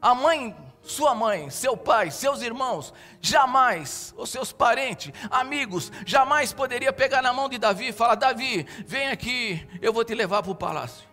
[0.00, 6.92] A mãe, sua mãe, seu pai, seus irmãos, jamais, os seus parentes, amigos, jamais poderia
[6.92, 10.52] pegar na mão de Davi e falar: Davi, vem aqui, eu vou te levar para
[10.52, 11.06] o palácio.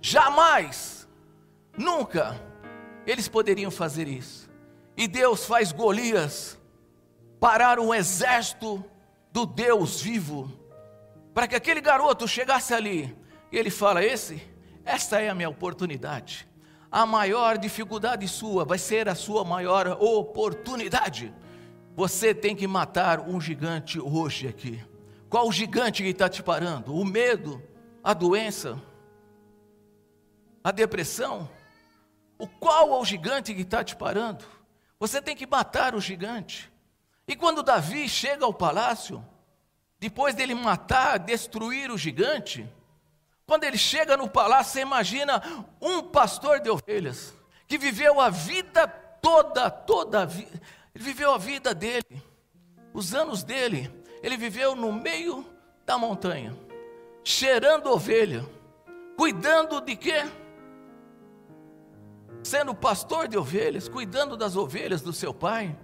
[0.00, 1.08] Jamais,
[1.76, 2.40] nunca,
[3.06, 4.48] eles poderiam fazer isso.
[4.96, 6.58] E Deus faz Golias
[7.40, 8.84] parar um exército
[9.32, 10.52] do Deus vivo
[11.32, 13.16] para que aquele garoto chegasse ali
[13.50, 14.42] e ele fala: Esse,
[14.84, 16.48] esta é a minha oportunidade.
[16.90, 21.34] A maior dificuldade sua vai ser a sua maior oportunidade.
[21.94, 24.82] Você tem que matar um gigante hoje aqui.
[25.28, 26.94] Qual o gigante que está te parando?
[26.94, 27.62] O medo,
[28.02, 28.80] a doença,
[30.64, 31.48] a depressão?
[32.38, 34.44] O qual é o gigante que está te parando?
[34.98, 36.72] Você tem que matar o gigante.
[37.26, 39.22] E quando Davi chega ao palácio,
[40.00, 42.66] depois dele matar, destruir o gigante,
[43.48, 45.42] quando ele chega no palácio, você imagina
[45.80, 47.32] um pastor de ovelhas,
[47.66, 50.60] que viveu a vida toda, toda a vida,
[50.94, 52.22] ele viveu a vida dele,
[52.92, 53.90] os anos dele,
[54.22, 55.46] ele viveu no meio
[55.86, 56.54] da montanha,
[57.24, 58.44] cheirando ovelha,
[59.16, 60.26] cuidando de quê?
[62.42, 65.74] Sendo pastor de ovelhas, cuidando das ovelhas do seu pai.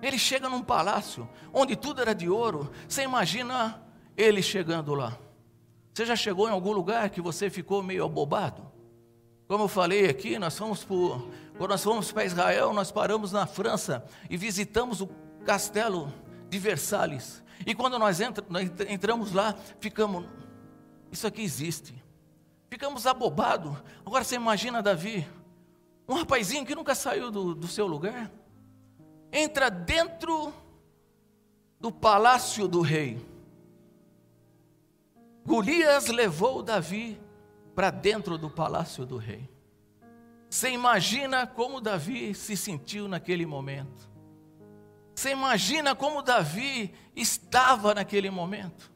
[0.00, 2.70] Ele chega num palácio onde tudo era de ouro.
[2.88, 3.82] Você imagina
[4.16, 5.18] ele chegando lá?
[5.92, 8.70] Você já chegou em algum lugar que você ficou meio abobado?
[9.48, 14.04] Como eu falei aqui, nós fomos quando nós fomos para Israel, nós paramos na França
[14.28, 15.08] e visitamos o
[15.44, 16.12] castelo
[16.48, 17.42] de Versalhes.
[17.66, 18.18] E quando nós,
[18.48, 20.24] nós entramos lá, ficamos,
[21.10, 21.94] isso aqui existe.
[22.70, 23.76] Ficamos abobados.
[24.06, 25.26] Agora você imagina Davi,
[26.08, 28.30] um rapazinho que nunca saiu do, do seu lugar
[29.32, 30.52] entra dentro
[31.78, 33.18] do palácio do rei.
[35.44, 37.20] Golias levou Davi
[37.74, 39.48] para dentro do palácio do rei.
[40.48, 44.10] Você imagina como Davi se sentiu naquele momento.
[45.14, 48.90] Você imagina como Davi estava naquele momento.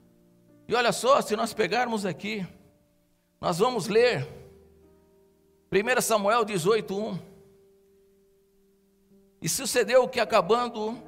[0.66, 2.46] E olha só, se nós pegarmos aqui,
[3.40, 4.26] nós vamos ler
[5.70, 7.18] 1 Samuel 18, 1.
[9.42, 10.98] E sucedeu que, acabando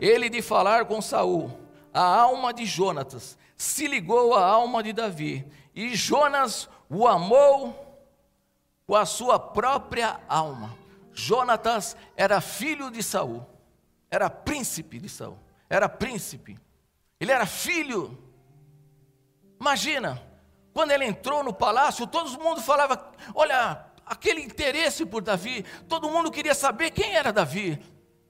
[0.00, 1.50] ele de falar com Saul,
[1.92, 7.96] a alma de Jonatas se ligou à alma de Davi, e Jonas o amou
[8.84, 10.76] com a sua própria alma.
[11.12, 13.46] Jonatas era filho de Saul,
[14.10, 15.38] era príncipe de Saul,
[15.70, 16.58] era príncipe.
[17.20, 18.18] Ele era filho.
[19.60, 20.20] Imagina,
[20.74, 26.32] quando ele entrou no palácio, todo mundo falava: Olha, aquele interesse por Davi, todo mundo
[26.32, 27.78] queria saber quem era Davi.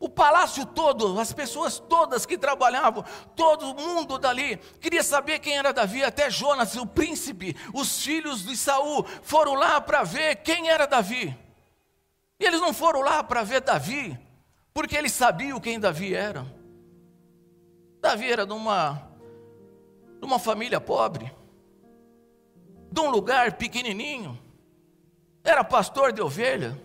[0.02, 3.04] O palácio todo, as pessoas todas que trabalhavam,
[3.36, 8.56] todo mundo dali queria saber quem era Davi, até Jonas, o príncipe, os filhos de
[8.56, 11.38] Saul foram lá para ver quem era Davi.
[12.36, 14.18] E eles não foram lá para ver Davi,
[14.74, 16.44] porque eles sabiam quem Davi era.
[18.00, 19.08] Davi era de uma,
[20.18, 21.32] de uma família pobre,
[22.90, 24.36] de um lugar pequenininho,
[25.44, 26.76] era pastor de ovelha.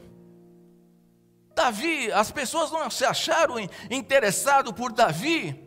[1.58, 3.56] Davi, as pessoas não se acharam
[3.90, 5.60] interessados por Davi,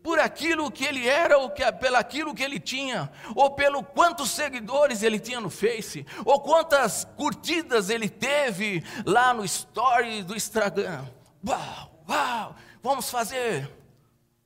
[0.00, 4.30] por aquilo que ele era, ou que, pelo aquilo que ele tinha, ou pelo quantos
[4.30, 11.04] seguidores ele tinha no Face, ou quantas curtidas ele teve lá no Story do Instagram.
[11.44, 13.68] Uau, uau, vamos fazer.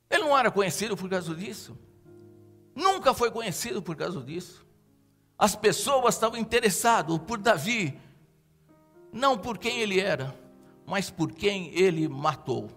[0.09, 1.77] Ele não era conhecido por causa disso.
[2.75, 4.65] Nunca foi conhecido por causa disso.
[5.37, 7.95] As pessoas estavam interessadas por Davi,
[9.11, 10.41] não por quem ele era,
[10.85, 12.69] mas por quem ele matou.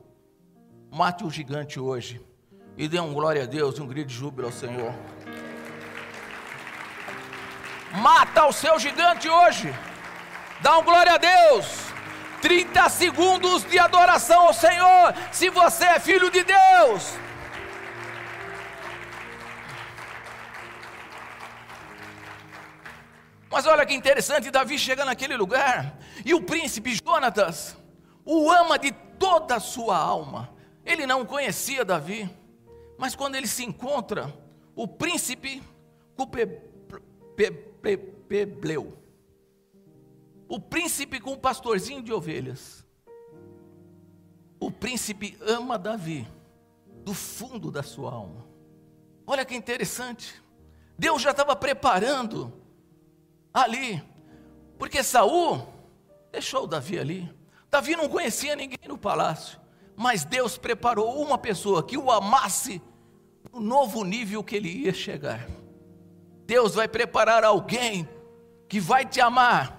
[0.91, 2.21] Mate o gigante hoje
[2.77, 4.95] e dê um glória a Deus, um grito de júbilo ao Senhor.
[7.93, 9.75] Mata o seu gigante hoje.
[10.61, 11.67] Dá um glória a Deus.
[12.43, 15.15] 30 segundos de adoração ao Senhor.
[15.33, 17.15] Se você é filho de Deus.
[23.51, 27.77] Mas olha que interessante, Davi chega naquele lugar e o príncipe Jonatas
[28.27, 30.53] o ama de toda a sua alma.
[30.85, 32.29] Ele não conhecia Davi,
[32.99, 34.37] mas quando ele se encontra,
[34.75, 35.63] o príncipe
[38.29, 38.99] Pebleu,
[40.49, 42.85] o príncipe com o pastorzinho de ovelhas,
[44.59, 46.27] o príncipe ama Davi
[47.05, 48.45] do fundo da sua alma.
[49.27, 50.43] Olha que interessante.
[50.99, 52.53] Deus já estava preparando
[53.53, 54.03] ali,
[54.79, 55.67] porque Saul
[56.33, 57.36] deixou Davi ali.
[57.77, 59.61] Davi não conhecia ninguém no palácio,
[59.95, 62.81] mas Deus preparou uma pessoa que o amasse
[63.53, 65.47] no novo nível que ele ia chegar.
[66.47, 68.09] Deus vai preparar alguém
[68.67, 69.79] que vai te amar,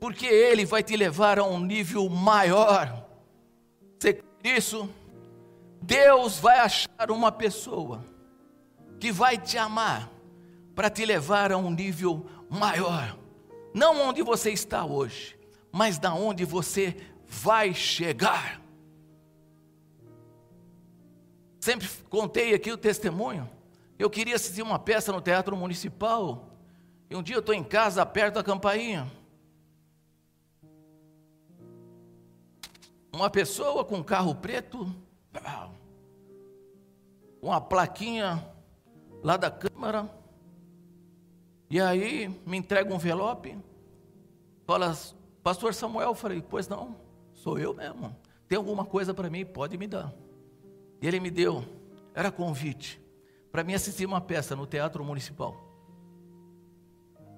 [0.00, 3.06] porque Ele vai te levar a um nível maior.
[3.98, 4.88] Você isso?
[5.82, 8.02] Deus vai achar uma pessoa
[8.98, 10.10] que vai te amar
[10.74, 13.14] para te levar a um nível maior.
[13.74, 15.36] Não onde você está hoje,
[15.74, 16.96] mas da onde você
[17.26, 18.62] vai chegar.
[21.58, 23.50] Sempre contei aqui o testemunho.
[23.98, 26.48] Eu queria assistir uma peça no Teatro Municipal.
[27.10, 29.10] E um dia eu estou em casa, perto da campainha.
[33.12, 34.92] uma pessoa com um carro preto,
[37.40, 38.44] uma plaquinha
[39.22, 40.10] lá da Câmara,
[41.70, 43.56] e aí me entrega um envelope,
[44.66, 44.92] fala,
[45.44, 46.96] Pastor Samuel, eu falei, pois não,
[47.34, 48.16] sou eu mesmo,
[48.48, 50.10] tem alguma coisa para mim, pode me dar.
[51.02, 51.62] E ele me deu,
[52.14, 52.98] era convite,
[53.52, 55.54] para mim assistir uma peça no Teatro Municipal.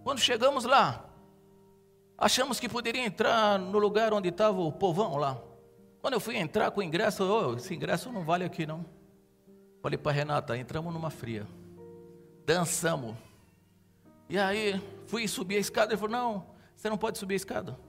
[0.05, 1.05] Quando chegamos lá,
[2.17, 5.43] achamos que poderia entrar no lugar onde estava o povão lá.
[6.01, 8.87] Quando eu fui entrar com o ingresso, oh, esse ingresso não vale aqui não.
[9.83, 11.45] Falei para Renata, entramos numa fria.
[12.45, 13.17] Dançamos.
[14.29, 16.47] E aí fui subir a escada, ele falou, não,
[16.77, 17.86] você não pode subir a escada.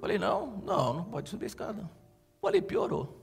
[0.00, 1.90] Falei, não, não, não pode subir a escada.
[2.40, 3.18] Falei, piorou.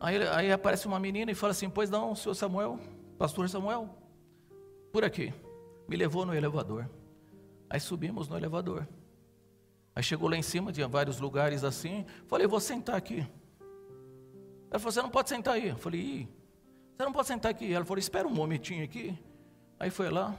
[0.00, 2.78] Aí, aí aparece uma menina e fala assim, pois não, senhor Samuel,
[3.16, 3.88] pastor Samuel,
[4.92, 5.32] por aqui.
[5.88, 6.88] Me levou no elevador.
[7.70, 8.86] Aí subimos no elevador.
[9.94, 12.04] Aí chegou lá em cima, tinha vários lugares assim.
[12.26, 13.26] Falei, vou sentar aqui.
[14.70, 15.68] Ela falou, você não pode sentar aí.
[15.68, 16.28] Eu falei, Ih,
[16.96, 17.72] você não pode sentar aqui.
[17.72, 19.18] Ela falou, espera um momentinho aqui.
[19.78, 20.34] Aí foi lá.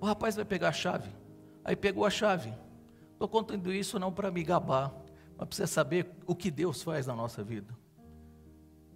[0.00, 1.10] O rapaz vai pegar a chave.
[1.64, 2.52] Aí pegou a chave.
[3.22, 4.92] Estou contando isso não para me gabar,
[5.38, 7.72] mas para você saber o que Deus faz na nossa vida.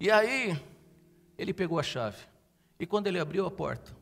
[0.01, 0.61] E aí,
[1.39, 2.19] ele pegou a chave.
[2.77, 3.97] E quando ele abriu a porta,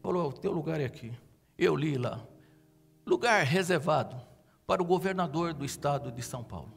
[0.00, 1.12] falou: O teu lugar é aqui.
[1.58, 2.24] Eu li lá.
[3.04, 4.14] Lugar reservado
[4.68, 6.72] para o governador do estado de São Paulo.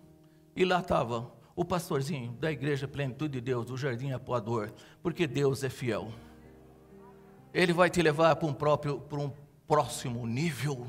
[0.55, 5.63] E lá estava o pastorzinho da igreja Plenitude de Deus, do Jardim Apoador, porque Deus
[5.63, 6.11] é fiel.
[7.53, 9.31] Ele vai te levar para um, próprio, para um
[9.67, 10.87] próximo nível.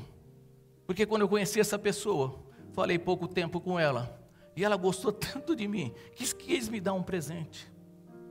[0.89, 2.39] Porque quando eu conheci essa pessoa,
[2.71, 4.19] falei pouco tempo com ela,
[4.55, 7.71] e ela gostou tanto de mim, que quis me dar um presente.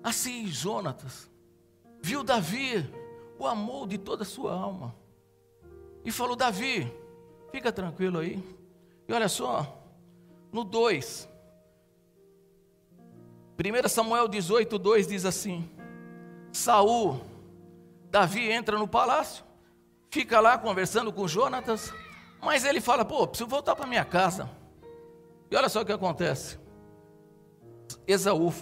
[0.03, 1.31] Assim, Jonatas,
[2.03, 2.85] viu Davi,
[3.39, 4.93] o amor de toda a sua alma,
[6.05, 6.93] e falou: Davi,
[7.53, 8.43] fica tranquilo aí,
[9.07, 9.81] e olha só,
[10.51, 11.29] no 2,
[13.57, 15.71] 1 Samuel 18, 2 diz assim:
[16.53, 17.21] Saul,
[18.11, 19.45] Davi entra no palácio,
[20.11, 21.95] fica lá conversando com Jonatas,
[22.41, 24.51] mas ele fala: pô, preciso voltar para minha casa.
[25.51, 26.59] E olha só o que acontece.
[28.07, 28.53] Esaú,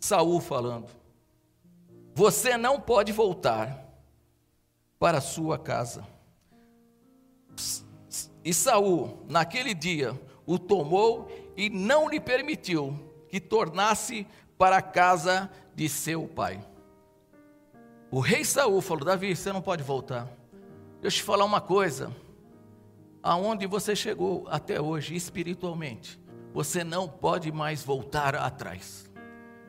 [0.00, 0.88] Saul falando:
[2.14, 3.84] Você não pode voltar
[4.98, 6.06] para a sua casa.
[8.44, 14.26] E Saul, naquele dia, o tomou e não lhe permitiu que tornasse
[14.58, 16.64] para a casa de seu pai.
[18.10, 20.28] O rei Saul falou: Davi, você não pode voltar.
[21.00, 22.14] Deixa eu te falar uma coisa.
[23.26, 26.20] Aonde você chegou até hoje espiritualmente,
[26.52, 29.10] você não pode mais voltar atrás.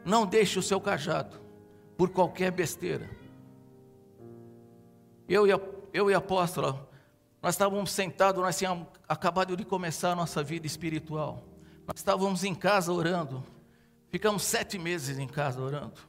[0.04, 1.40] Não deixe o seu cajado
[1.96, 3.10] por qualquer besteira.
[5.26, 5.60] Eu e a,
[5.94, 6.86] eu e a apóstola
[7.42, 11.42] nós estávamos sentados, nós tínhamos acabado de começar a nossa vida espiritual.
[11.88, 13.42] Nós estávamos em casa orando.
[14.10, 16.02] Ficamos sete meses em casa orando.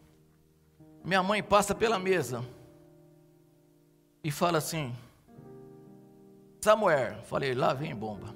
[1.05, 2.45] Minha mãe passa pela mesa
[4.25, 4.93] e fala assim:
[6.67, 8.35] Samuel, falei, lá vem bomba.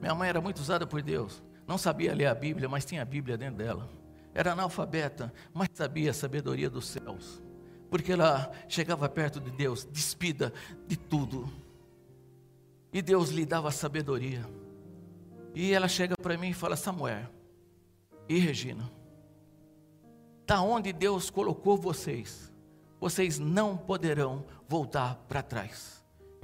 [0.00, 1.40] Minha mãe era muito usada por Deus.
[1.66, 3.88] Não sabia ler a Bíblia, mas tinha a Bíblia dentro dela.
[4.34, 7.40] Era analfabeta, mas sabia a sabedoria dos céus.
[7.88, 10.52] Porque ela chegava perto de Deus, despida
[10.86, 11.48] de tudo
[12.92, 14.44] e Deus lhe dava sabedoria.
[15.54, 17.28] E ela chega para mim e fala: Samuel,
[18.28, 18.90] e Regina,
[20.44, 22.52] da onde Deus colocou vocês,
[23.00, 25.93] vocês não poderão voltar para trás.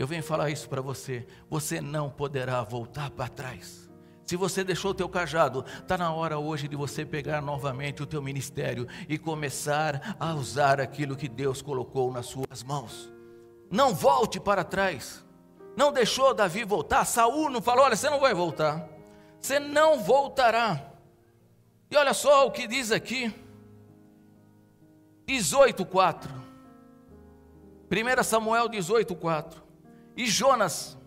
[0.01, 3.90] Eu venho falar isso para você, você não poderá voltar para trás.
[4.24, 8.07] Se você deixou o teu cajado, está na hora hoje de você pegar novamente o
[8.07, 13.12] teu ministério e começar a usar aquilo que Deus colocou nas suas mãos.
[13.70, 15.24] Não volte para trás
[15.76, 17.05] não deixou Davi voltar.
[17.05, 18.88] Saul não falou: olha, você não vai voltar.
[19.40, 20.92] Você não voltará.
[21.90, 23.32] E olha só o que diz aqui.
[25.26, 26.28] 18:4.
[27.90, 29.69] 1 Samuel 18, 4.
[30.20, 30.98] E Jonas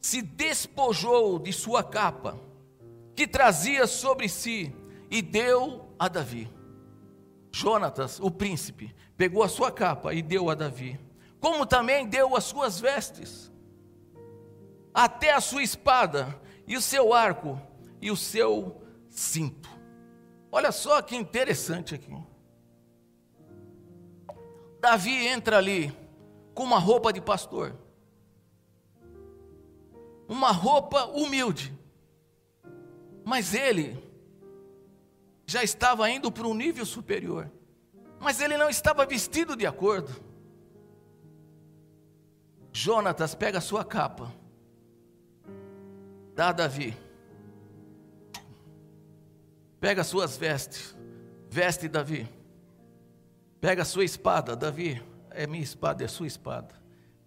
[0.00, 2.40] se despojou de sua capa,
[3.14, 4.74] que trazia sobre si,
[5.10, 6.50] e deu a Davi.
[7.52, 10.98] Jonatas, o príncipe, pegou a sua capa e deu a Davi,
[11.38, 13.52] como também deu as suas vestes,
[14.94, 17.60] até a sua espada, e o seu arco,
[18.00, 18.80] e o seu
[19.10, 19.68] cinto.
[20.50, 22.16] Olha só que interessante aqui.
[24.80, 25.94] Davi entra ali
[26.54, 27.84] com uma roupa de pastor,
[30.28, 31.72] uma roupa humilde,
[33.24, 34.02] mas ele
[35.46, 37.50] já estava indo para um nível superior,
[38.20, 40.24] mas ele não estava vestido de acordo.
[42.72, 44.32] Jonatas pega a sua capa,
[46.34, 46.96] dá a Davi,
[49.80, 50.96] pega as suas vestes,
[51.48, 52.28] veste Davi,
[53.60, 56.74] pega a sua espada, Davi, é minha espada, é sua espada,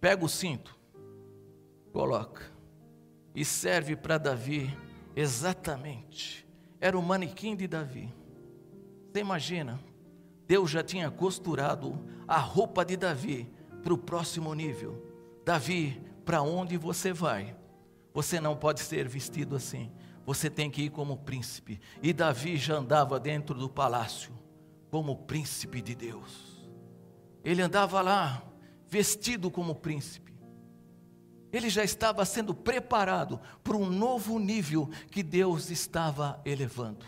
[0.00, 0.78] pega o cinto,
[1.92, 2.49] coloca,
[3.34, 4.76] e serve para Davi
[5.14, 6.50] exatamente
[6.80, 8.12] era o manequim de Davi.
[9.12, 9.78] Você imagina?
[10.46, 13.48] Deus já tinha costurado a roupa de Davi
[13.82, 15.06] para o próximo nível.
[15.44, 17.56] Davi, para onde você vai?
[18.14, 19.92] Você não pode ser vestido assim.
[20.24, 21.80] Você tem que ir como príncipe.
[22.02, 24.32] E Davi já andava dentro do palácio
[24.90, 26.68] como príncipe de Deus.
[27.44, 28.42] Ele andava lá
[28.88, 30.29] vestido como príncipe.
[31.52, 37.04] Ele já estava sendo preparado para um novo nível que Deus estava elevando.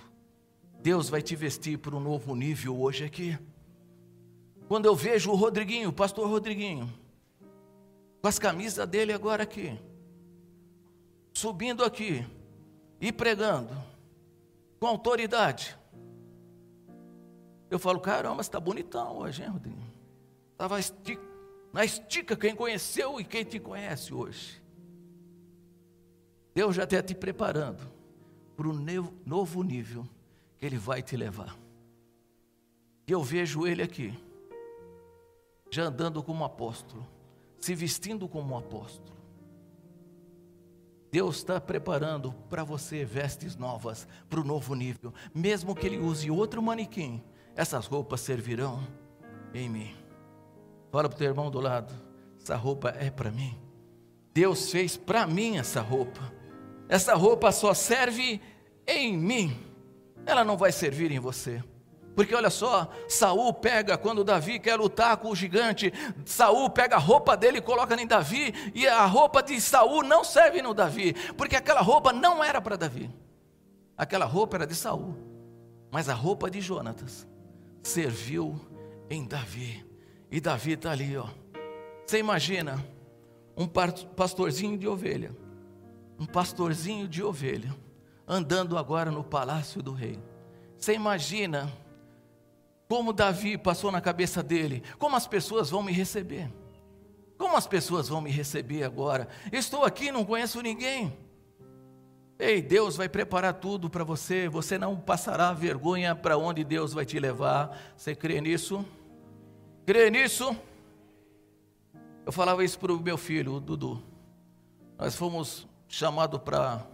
[0.80, 3.38] Deus vai te vestir para um novo nível hoje aqui.
[4.66, 6.93] Quando eu vejo o Rodriguinho, o pastor Rodriguinho,
[8.20, 9.78] com as camisas dele agora aqui,
[11.32, 12.26] subindo aqui
[13.01, 13.70] e pregando,
[14.80, 15.76] com autoridade,
[17.70, 19.93] eu falo: caramba, está bonitão hoje, hein, Rodriguinho?
[20.53, 21.31] Estava esticado
[21.72, 24.62] na estica quem conheceu e quem te conhece hoje.
[26.54, 27.90] Deus já está te preparando
[28.56, 28.72] para o
[29.24, 30.06] novo nível
[30.58, 31.58] que Ele vai te levar.
[33.06, 34.14] E eu vejo Ele aqui,
[35.70, 37.06] já andando como apóstolo,
[37.58, 39.16] se vestindo como apóstolo.
[41.10, 45.12] Deus está preparando para você vestes novas para o novo nível.
[45.34, 47.22] Mesmo que Ele use outro manequim,
[47.54, 48.82] essas roupas servirão
[49.52, 50.01] em mim.
[50.93, 51.93] Fala para o teu irmão do lado:
[52.40, 53.59] essa roupa é para mim.
[54.34, 56.20] Deus fez para mim essa roupa.
[56.88, 58.40] Essa roupa só serve
[58.86, 59.57] em mim.
[60.26, 61.64] Ela não vai servir em você.
[62.14, 65.90] Porque olha só, Saul pega quando Davi quer lutar com o gigante,
[66.26, 70.22] Saul pega a roupa dele e coloca em Davi, e a roupa de Saul não
[70.22, 73.11] serve no Davi, porque aquela roupa não era para Davi.
[73.97, 75.16] Aquela roupa era de Saul.
[75.90, 77.26] Mas a roupa de Jonatas
[77.82, 78.61] serviu
[79.09, 79.91] em Davi.
[80.32, 81.26] E Davi está ali, ó.
[82.06, 82.82] Você imagina
[83.54, 85.36] um pastorzinho de ovelha,
[86.18, 87.76] um pastorzinho de ovelha,
[88.26, 90.18] andando agora no palácio do rei.
[90.78, 91.70] Você imagina
[92.88, 96.50] como Davi passou na cabeça dele, como as pessoas vão me receber.
[97.36, 99.28] Como as pessoas vão me receber agora?
[99.52, 101.12] Estou aqui, não conheço ninguém.
[102.38, 107.04] Ei, Deus vai preparar tudo para você, você não passará vergonha para onde Deus vai
[107.04, 107.76] te levar.
[107.96, 108.82] Você crê nisso?
[109.84, 110.56] Crê nisso?
[112.24, 114.00] Eu falava isso para o meu filho, o Dudu.
[114.96, 116.86] Nós fomos chamados para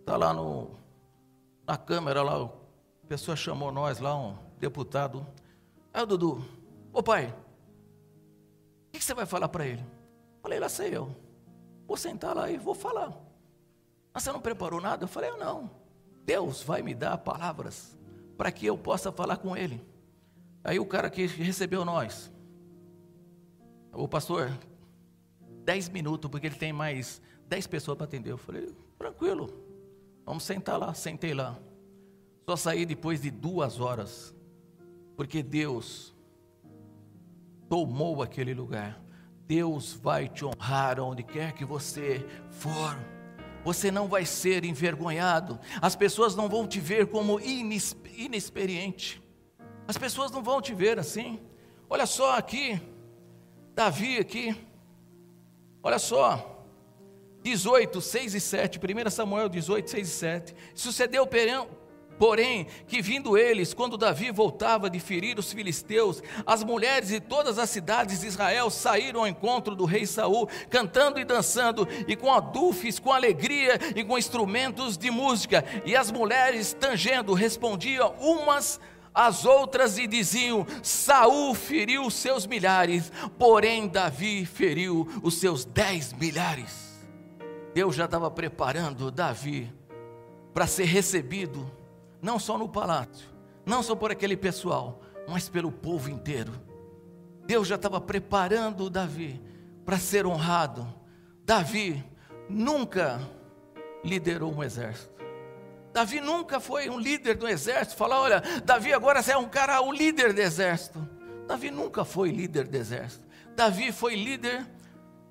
[0.00, 0.72] estar tá lá no,
[1.64, 5.24] na câmera, lá, a pessoa chamou nós lá, um deputado.
[5.94, 6.44] Aí o Dudu,
[6.92, 7.26] ô pai,
[8.88, 9.84] o que, que você vai falar para ele?
[10.42, 11.14] Falei, lá sei eu.
[11.86, 13.12] Vou sentar lá e vou falar.
[14.12, 15.04] Mas você não preparou nada?
[15.04, 15.70] Eu falei, eu não.
[16.24, 17.96] Deus vai me dar palavras
[18.36, 19.80] para que eu possa falar com ele.
[20.64, 22.31] Aí o cara que recebeu nós,
[23.92, 24.50] o pastor,
[25.64, 28.30] dez minutos, porque ele tem mais dez pessoas para atender.
[28.30, 29.52] Eu falei, tranquilo,
[30.24, 30.94] vamos sentar lá.
[30.94, 31.58] Sentei lá.
[32.48, 34.34] Só saí depois de duas horas,
[35.16, 36.14] porque Deus
[37.68, 39.00] tomou aquele lugar.
[39.46, 42.96] Deus vai te honrar onde quer que você for.
[43.64, 45.60] Você não vai ser envergonhado.
[45.80, 49.22] As pessoas não vão te ver como inexperiente.
[49.86, 51.38] As pessoas não vão te ver assim.
[51.88, 52.80] Olha só aqui,
[53.74, 54.54] Davi aqui,
[55.82, 56.62] olha só,
[57.42, 60.54] 18, 6 e 7, 1 Samuel 18, 6 e 7.
[60.74, 61.26] Sucedeu,
[62.18, 67.58] porém, que vindo eles, quando Davi voltava de ferir os filisteus, as mulheres de todas
[67.58, 72.30] as cidades de Israel saíram ao encontro do rei Saul, cantando e dançando, e com
[72.30, 78.78] adufes, com alegria e com instrumentos de música, e as mulheres, tangendo, respondiam umas
[79.14, 86.92] As outras lhe diziam: Saul feriu seus milhares, porém Davi feriu os seus dez milhares.
[87.74, 89.72] Deus já estava preparando Davi
[90.52, 91.70] para ser recebido,
[92.20, 93.28] não só no palácio,
[93.64, 96.52] não só por aquele pessoal, mas pelo povo inteiro.
[97.46, 99.40] Deus já estava preparando Davi
[99.84, 100.86] para ser honrado.
[101.44, 102.04] Davi
[102.48, 103.20] nunca
[104.04, 105.11] liderou um exército.
[105.92, 107.96] Davi nunca foi um líder do exército.
[107.96, 111.06] Falar, olha, Davi agora é um cara, o líder do exército.
[111.46, 113.26] Davi nunca foi líder do exército.
[113.54, 114.66] Davi foi líder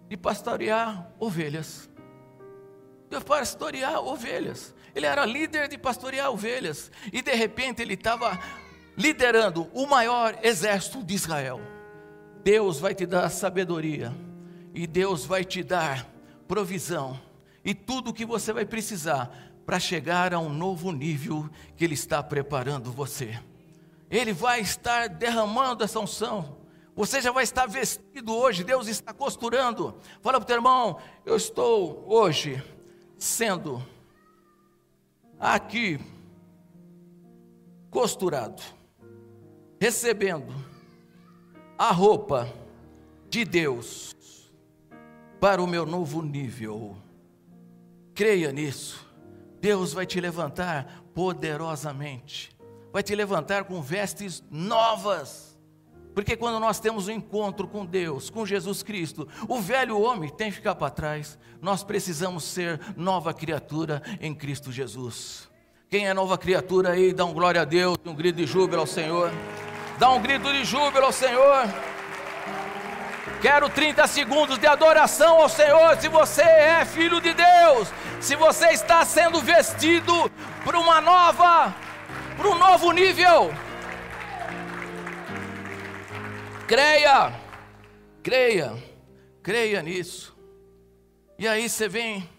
[0.07, 1.89] de pastorear ovelhas.
[3.09, 4.75] De pastorear ovelhas.
[4.93, 6.91] Ele era líder de pastorear ovelhas.
[7.11, 8.39] E de repente ele estava
[8.95, 11.59] liderando o maior exército de Israel.
[12.43, 14.13] Deus vai te dar sabedoria.
[14.75, 16.07] E Deus vai te dar
[16.47, 17.19] provisão.
[17.63, 21.93] E tudo o que você vai precisar para chegar a um novo nível que Ele
[21.93, 23.39] está preparando você.
[24.09, 26.57] Ele vai estar derramando essa unção.
[26.93, 29.95] Você já vai estar vestido hoje, Deus está costurando.
[30.21, 32.61] Fala para o teu irmão, eu estou hoje
[33.17, 33.81] sendo
[35.39, 35.97] aqui
[37.89, 38.61] costurado,
[39.79, 40.53] recebendo
[41.77, 42.53] a roupa
[43.29, 44.13] de Deus
[45.39, 46.97] para o meu novo nível.
[48.13, 49.09] Creia nisso.
[49.61, 52.57] Deus vai te levantar poderosamente,
[52.91, 55.51] vai te levantar com vestes novas.
[56.13, 60.49] Porque quando nós temos um encontro com Deus, com Jesus Cristo, o velho homem tem
[60.49, 61.37] que ficar para trás.
[61.61, 65.49] Nós precisamos ser nova criatura em Cristo Jesus.
[65.89, 68.87] Quem é nova criatura aí, dá um glória a Deus, um grito de júbilo ao
[68.87, 69.31] Senhor.
[69.99, 71.67] Dá um grito de júbilo ao Senhor.
[73.41, 75.99] Quero 30 segundos de adoração ao Senhor.
[75.99, 80.13] Se você é filho de Deus, se você está sendo vestido
[80.63, 81.73] para uma nova,
[82.37, 83.51] para um novo nível.
[86.67, 87.33] Creia,
[88.21, 88.75] creia,
[89.41, 90.37] creia nisso.
[91.39, 92.29] E aí você vem,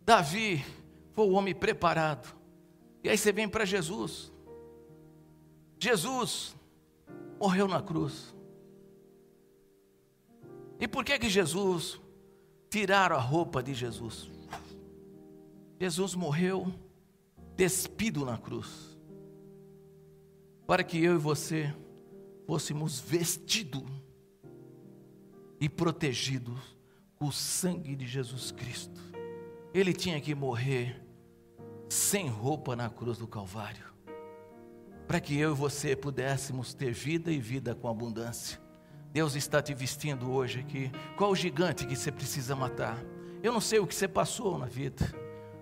[0.00, 0.66] Davi
[1.12, 2.34] foi o homem preparado.
[3.04, 4.32] E aí você vem para Jesus.
[5.78, 6.56] Jesus
[7.38, 8.33] morreu na cruz.
[10.78, 12.00] E por que que Jesus
[12.68, 14.30] tiraram a roupa de Jesus?
[15.80, 16.72] Jesus morreu
[17.56, 18.98] despido na cruz,
[20.66, 21.74] para que eu e você
[22.46, 23.84] fôssemos vestidos
[25.60, 26.58] e protegidos
[27.16, 29.00] com o sangue de Jesus Cristo.
[29.72, 31.02] Ele tinha que morrer
[31.88, 33.86] sem roupa na cruz do Calvário,
[35.06, 38.63] para que eu e você pudéssemos ter vida e vida com abundância.
[39.14, 40.90] Deus está te vestindo hoje aqui.
[41.16, 42.98] Qual o gigante que você precisa matar?
[43.44, 45.08] Eu não sei o que você passou na vida.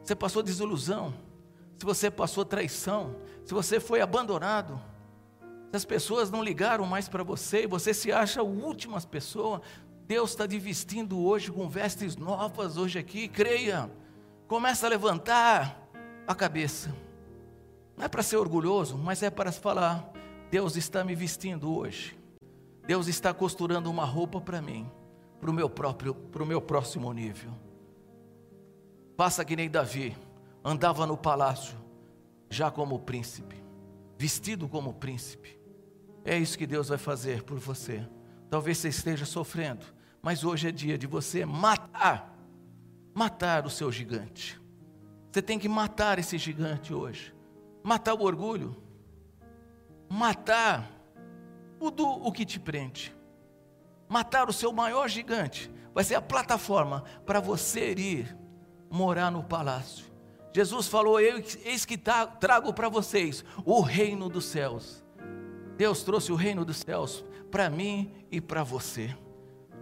[0.03, 1.13] Você passou desilusão.
[1.79, 3.15] Se você passou traição.
[3.45, 4.81] Se você foi abandonado.
[5.71, 9.61] Se as pessoas não ligaram mais para você e você se acha a última pessoa.
[10.07, 13.29] Deus está te vestindo hoje com vestes novas hoje aqui.
[13.29, 13.93] Creia.
[14.49, 15.79] Começa a levantar
[16.27, 16.91] a cabeça.
[17.99, 20.11] Não é para ser orgulhoso, mas é para falar:
[20.51, 22.22] Deus está me vestindo hoje
[22.87, 24.91] Deus está costurando uma roupa para mim,
[25.41, 27.53] para o meu próprio, para o meu próximo nível.
[29.17, 30.17] Faça que nem Davi,
[30.65, 31.77] andava no palácio,
[32.51, 33.57] já como príncipe,
[34.19, 35.59] vestido como príncipe.
[36.25, 38.07] É isso que Deus vai fazer por você.
[38.51, 39.87] Talvez você esteja sofrendo,
[40.21, 42.37] mas hoje é dia de você matar,
[43.15, 44.61] matar o seu gigante.
[45.31, 47.35] Você tem que matar esse gigante hoje.
[47.83, 48.77] Matar o orgulho,
[50.09, 51.02] matar
[51.83, 53.13] tudo o que te prende.
[54.09, 58.37] Matar o seu maior gigante vai ser a plataforma para você ir
[58.89, 60.07] morar no palácio.
[60.55, 65.03] Jesus falou: Eis que trago para vocês o reino dos céus.
[65.77, 69.17] Deus trouxe o reino dos céus para mim e para você.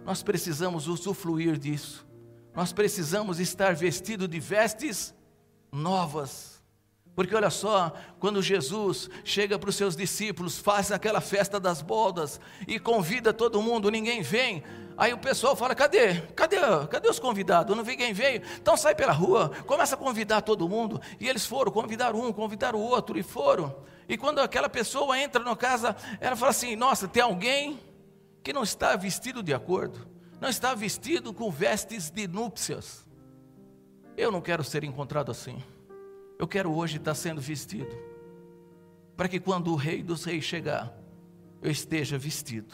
[0.03, 2.07] Nós precisamos usufruir disso.
[2.55, 5.13] Nós precisamos estar vestidos de vestes
[5.71, 6.50] novas
[7.21, 12.41] porque olha só, quando Jesus chega para os seus discípulos, faz aquela festa das bodas
[12.67, 14.63] e convida todo mundo, ninguém vem.
[14.97, 16.15] Aí o pessoal fala: cadê?
[16.35, 16.57] Cadê?
[16.89, 17.77] Cadê os convidados?
[17.77, 18.41] Não vi quem veio.
[18.59, 20.99] Então sai pela rua, começa a convidar todo mundo.
[21.19, 23.75] E eles foram, convidaram um, convidaram o outro e foram.
[24.09, 27.79] E quando aquela pessoa entra na casa, ela fala assim: nossa, tem alguém
[28.41, 30.07] que não está vestido de acordo,
[30.39, 33.07] não está vestido com vestes de núpcias.
[34.17, 35.61] Eu não quero ser encontrado assim.
[36.41, 37.95] Eu quero hoje estar sendo vestido,
[39.15, 40.91] para que quando o Rei dos Reis chegar,
[41.61, 42.73] eu esteja vestido,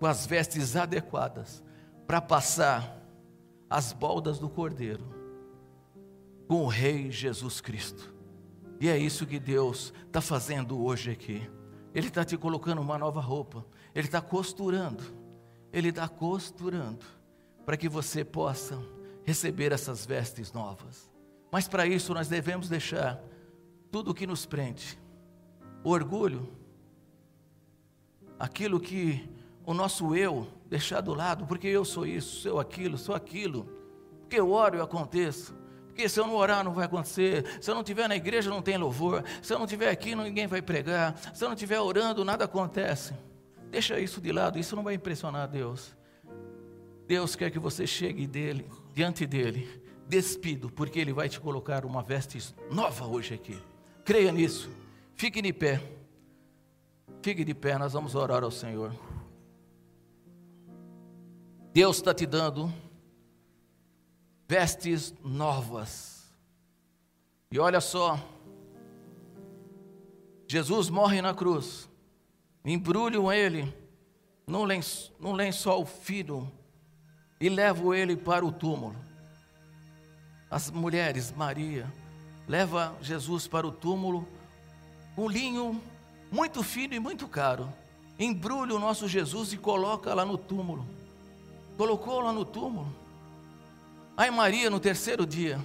[0.00, 1.62] com as vestes adequadas,
[2.04, 3.00] para passar
[3.70, 5.04] as baldas do Cordeiro,
[6.48, 8.12] com o Rei Jesus Cristo.
[8.80, 11.48] E é isso que Deus está fazendo hoje aqui.
[11.94, 13.64] Ele está te colocando uma nova roupa,
[13.94, 15.04] Ele está costurando,
[15.72, 17.06] Ele está costurando,
[17.64, 18.82] para que você possa
[19.22, 21.09] receber essas vestes novas.
[21.50, 23.20] Mas para isso nós devemos deixar
[23.90, 24.98] tudo o que nos prende,
[25.82, 26.48] o orgulho,
[28.38, 29.28] aquilo que
[29.66, 33.68] o nosso eu deixar do lado, porque eu sou isso, sou aquilo, sou aquilo,
[34.20, 35.54] porque eu oro e aconteço.
[35.88, 37.44] Porque se eu não orar, não vai acontecer.
[37.60, 39.24] Se eu não estiver na igreja, não tem louvor.
[39.42, 41.18] Se eu não estiver aqui, ninguém vai pregar.
[41.34, 43.12] Se eu não estiver orando, nada acontece.
[43.70, 45.94] Deixa isso de lado, isso não vai impressionar Deus.
[47.06, 49.79] Deus quer que você chegue dele, diante dele,
[50.10, 53.56] despido, porque ele vai te colocar uma veste nova hoje aqui.
[54.04, 54.68] Creia nisso.
[55.14, 55.80] Fique de pé.
[57.22, 58.92] Fique de pé, nós vamos orar ao Senhor.
[61.72, 62.72] Deus está te dando
[64.48, 66.28] vestes novas.
[67.52, 68.18] E olha só,
[70.48, 71.88] Jesus morre na cruz,
[72.64, 73.72] embrulham ele
[74.44, 76.50] num, lenço, num lençol fino
[77.40, 79.09] e levam ele para o túmulo.
[80.50, 81.86] As mulheres, Maria,
[82.48, 84.26] leva Jesus para o túmulo,
[85.16, 85.80] um linho
[86.32, 87.72] muito fino e muito caro,
[88.18, 90.86] embrulha o nosso Jesus e coloca lá no túmulo.
[91.76, 92.92] Colocou lá no túmulo.
[94.16, 95.58] Aí Maria, no terceiro dia,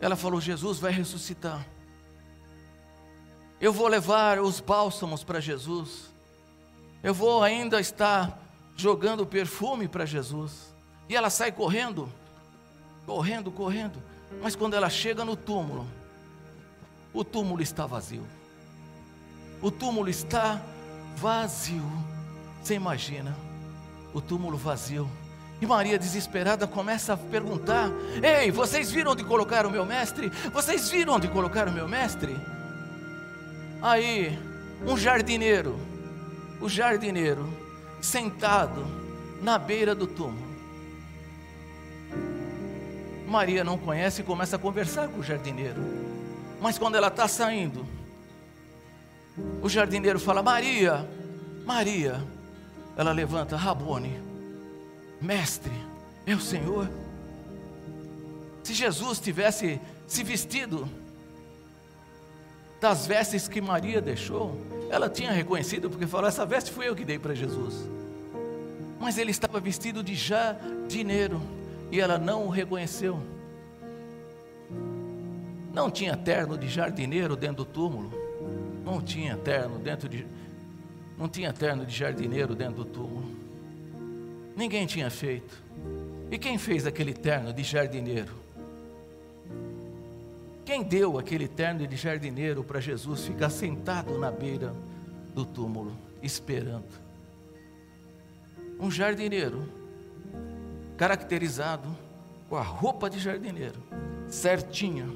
[0.00, 1.66] ela falou: Jesus vai ressuscitar.
[3.60, 6.12] Eu vou levar os bálsamos para Jesus.
[7.02, 8.38] Eu vou ainda estar
[8.76, 10.74] jogando perfume para Jesus.
[11.08, 12.10] E ela sai correndo,
[13.06, 14.02] correndo, correndo.
[14.42, 15.86] Mas quando ela chega no túmulo,
[17.12, 18.24] o túmulo está vazio.
[19.62, 20.60] O túmulo está
[21.16, 21.84] vazio.
[22.62, 23.36] Você imagina?
[24.12, 25.08] O túmulo vazio.
[25.60, 27.90] E Maria, desesperada, começa a perguntar:
[28.22, 30.30] Ei, vocês viram onde colocar o meu mestre?
[30.52, 32.36] Vocês viram onde colocar o meu mestre?
[33.80, 34.38] Aí,
[34.86, 35.78] um jardineiro,
[36.60, 37.48] o jardineiro,
[38.00, 38.84] sentado
[39.40, 40.43] na beira do túmulo.
[43.26, 45.80] Maria não conhece e começa a conversar com o jardineiro.
[46.60, 47.86] Mas quando ela está saindo,
[49.62, 51.08] o jardineiro fala: Maria,
[51.64, 52.22] Maria.
[52.96, 54.20] Ela levanta, Rabone
[55.20, 55.72] Mestre,
[56.26, 56.88] meu Senhor.
[58.62, 60.88] Se Jesus tivesse se vestido
[62.80, 64.60] das vestes que Maria deixou,
[64.90, 67.74] ela tinha reconhecido, porque falou: Essa veste foi eu que dei para Jesus.
[69.00, 71.42] Mas ele estava vestido de jardineiro
[71.90, 73.20] e ela não o reconheceu.
[75.72, 78.12] Não tinha terno de jardineiro dentro do túmulo.
[78.84, 80.26] Não tinha terno dentro de
[81.18, 83.30] não tinha terno de jardineiro dentro do túmulo.
[84.56, 85.62] Ninguém tinha feito.
[86.30, 88.32] E quem fez aquele terno de jardineiro?
[90.64, 94.74] Quem deu aquele terno de jardineiro para Jesus ficar sentado na beira
[95.34, 97.04] do túmulo, esperando?
[98.80, 99.68] Um jardineiro,
[100.96, 101.96] caracterizado
[102.48, 103.80] com a roupa de jardineiro,
[104.28, 105.08] certinha.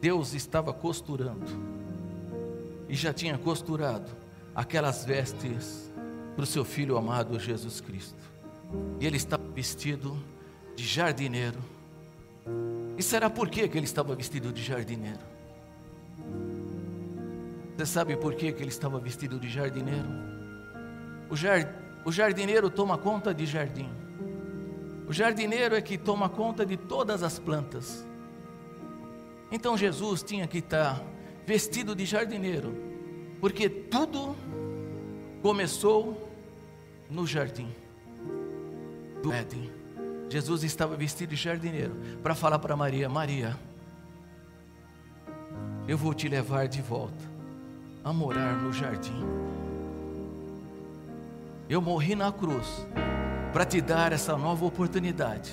[0.00, 1.44] Deus estava costurando,
[2.88, 4.10] e já tinha costurado
[4.54, 5.90] aquelas vestes
[6.34, 8.16] para o seu filho amado Jesus Cristo.
[9.00, 10.16] E ele estava vestido
[10.76, 11.58] de jardineiro.
[12.96, 15.18] E será por que, que ele estava vestido de jardineiro?
[17.76, 20.08] Você sabe por que, que ele estava vestido de jardineiro?
[21.30, 21.72] O, jar,
[22.04, 23.88] o jardineiro toma conta de jardim.
[25.08, 28.04] O jardineiro é que toma conta de todas as plantas.
[29.50, 31.02] Então Jesus tinha que estar
[31.46, 32.74] vestido de jardineiro,
[33.40, 34.36] porque tudo
[35.40, 36.30] começou
[37.10, 37.68] no jardim
[39.22, 39.70] do Éden.
[40.28, 43.56] Jesus estava vestido de jardineiro para falar para Maria: Maria,
[45.88, 47.24] eu vou te levar de volta
[48.04, 49.24] a morar no jardim.
[51.66, 52.86] Eu morri na cruz
[53.58, 55.52] para te dar essa nova oportunidade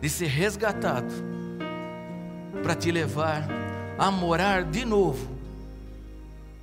[0.00, 1.12] de ser resgatado,
[2.62, 3.46] para te levar
[3.98, 5.36] a morar de novo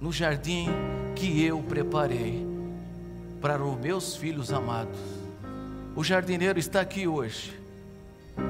[0.01, 0.67] no jardim
[1.15, 2.43] que eu preparei
[3.39, 4.99] para os meus filhos amados.
[5.95, 7.53] O jardineiro está aqui hoje.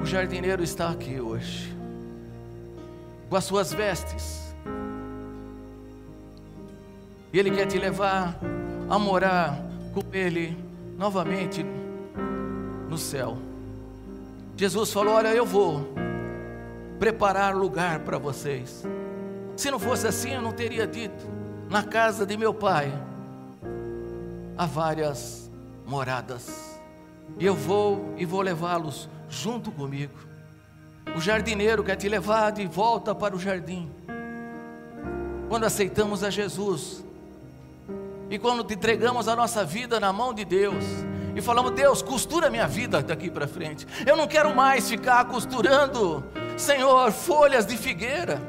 [0.02, 1.76] O jardineiro está aqui hoje.
[3.28, 4.54] Com as suas vestes.
[7.34, 8.40] E ele quer te levar
[8.88, 9.60] a morar
[9.92, 10.56] com ele
[10.96, 11.62] novamente
[12.90, 13.38] no céu.
[14.56, 15.86] Jesus falou: Olha, eu vou
[16.98, 18.84] preparar lugar para vocês.
[19.56, 21.26] Se não fosse assim, eu não teria dito:
[21.70, 22.92] Na casa de meu pai
[24.58, 25.50] há várias
[25.86, 26.78] moradas
[27.38, 30.12] e eu vou e vou levá-los junto comigo.
[31.16, 33.90] O jardineiro quer te levar de volta para o jardim.
[35.48, 37.02] Quando aceitamos a Jesus,
[38.30, 40.84] E quando entregamos a nossa vida na mão de Deus,
[41.40, 43.86] e falamos: Deus, costura minha vida daqui para frente.
[44.06, 46.24] Eu não quero mais ficar costurando,
[46.56, 48.40] Senhor, folhas de figueira.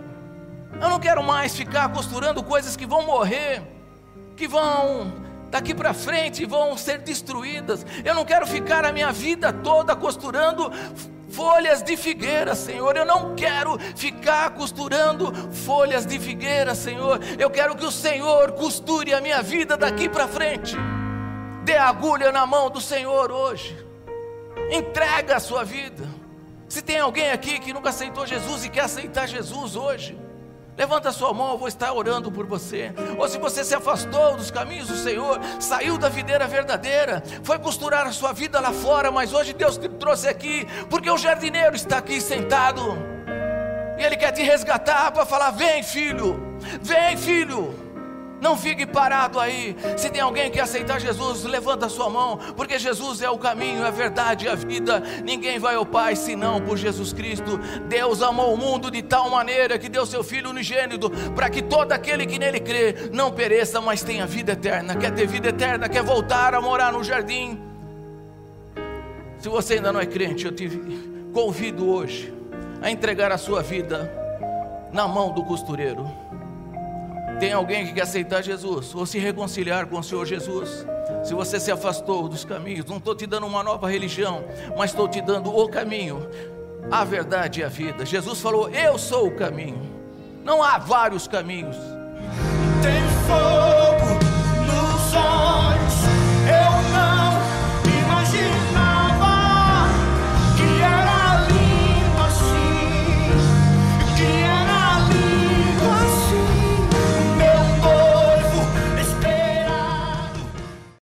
[0.79, 3.61] Eu não quero mais ficar costurando coisas que vão morrer,
[4.35, 5.11] que vão
[5.49, 7.85] daqui para frente vão ser destruídas.
[8.05, 10.71] Eu não quero ficar a minha vida toda costurando
[11.29, 12.95] folhas de figueira, Senhor.
[12.95, 17.19] Eu não quero ficar costurando folhas de figueira, Senhor.
[17.37, 20.77] Eu quero que o Senhor costure a minha vida daqui para frente.
[21.64, 23.78] Dê agulha na mão do Senhor hoje.
[24.72, 26.07] Entrega a sua vida.
[26.68, 30.18] Se tem alguém aqui que nunca aceitou Jesus e quer aceitar Jesus hoje,
[30.78, 32.93] levanta a sua mão, eu vou estar orando por você.
[33.18, 38.07] Ou se você se afastou dos caminhos do Senhor, saiu da videira verdadeira, foi costurar
[38.07, 41.97] a sua vida lá fora, mas hoje Deus te trouxe aqui, porque o jardineiro está
[41.97, 42.97] aqui sentado.
[43.99, 46.57] E ele quer te resgatar para falar: "Vem, filho.
[46.82, 47.90] Vem, filho."
[48.41, 49.77] Não fique parado aí.
[49.95, 53.85] Se tem alguém que aceitar Jesus, levanta a sua mão, porque Jesus é o caminho,
[53.85, 54.99] a verdade e a vida.
[55.23, 57.59] Ninguém vai ao Pai senão por Jesus Cristo.
[57.87, 61.91] Deus amou o mundo de tal maneira que deu seu Filho unigênito, para que todo
[61.91, 64.95] aquele que nele crê não pereça, mas tenha vida eterna.
[64.95, 67.61] Quer ter vida eterna, quer voltar a morar no jardim.
[69.39, 70.67] Se você ainda não é crente, eu te
[71.31, 72.33] convido hoje
[72.81, 74.11] a entregar a sua vida
[74.91, 76.20] na mão do costureiro.
[77.41, 80.85] Tem alguém que quer aceitar Jesus ou se reconciliar com o Senhor Jesus?
[81.23, 84.43] Se você se afastou dos caminhos, não estou te dando uma nova religião,
[84.77, 86.29] mas estou te dando o caminho,
[86.91, 88.05] a verdade e a vida.
[88.05, 89.81] Jesus falou: Eu sou o caminho.
[90.43, 91.75] Não há vários caminhos.
[92.83, 93.90] Tem força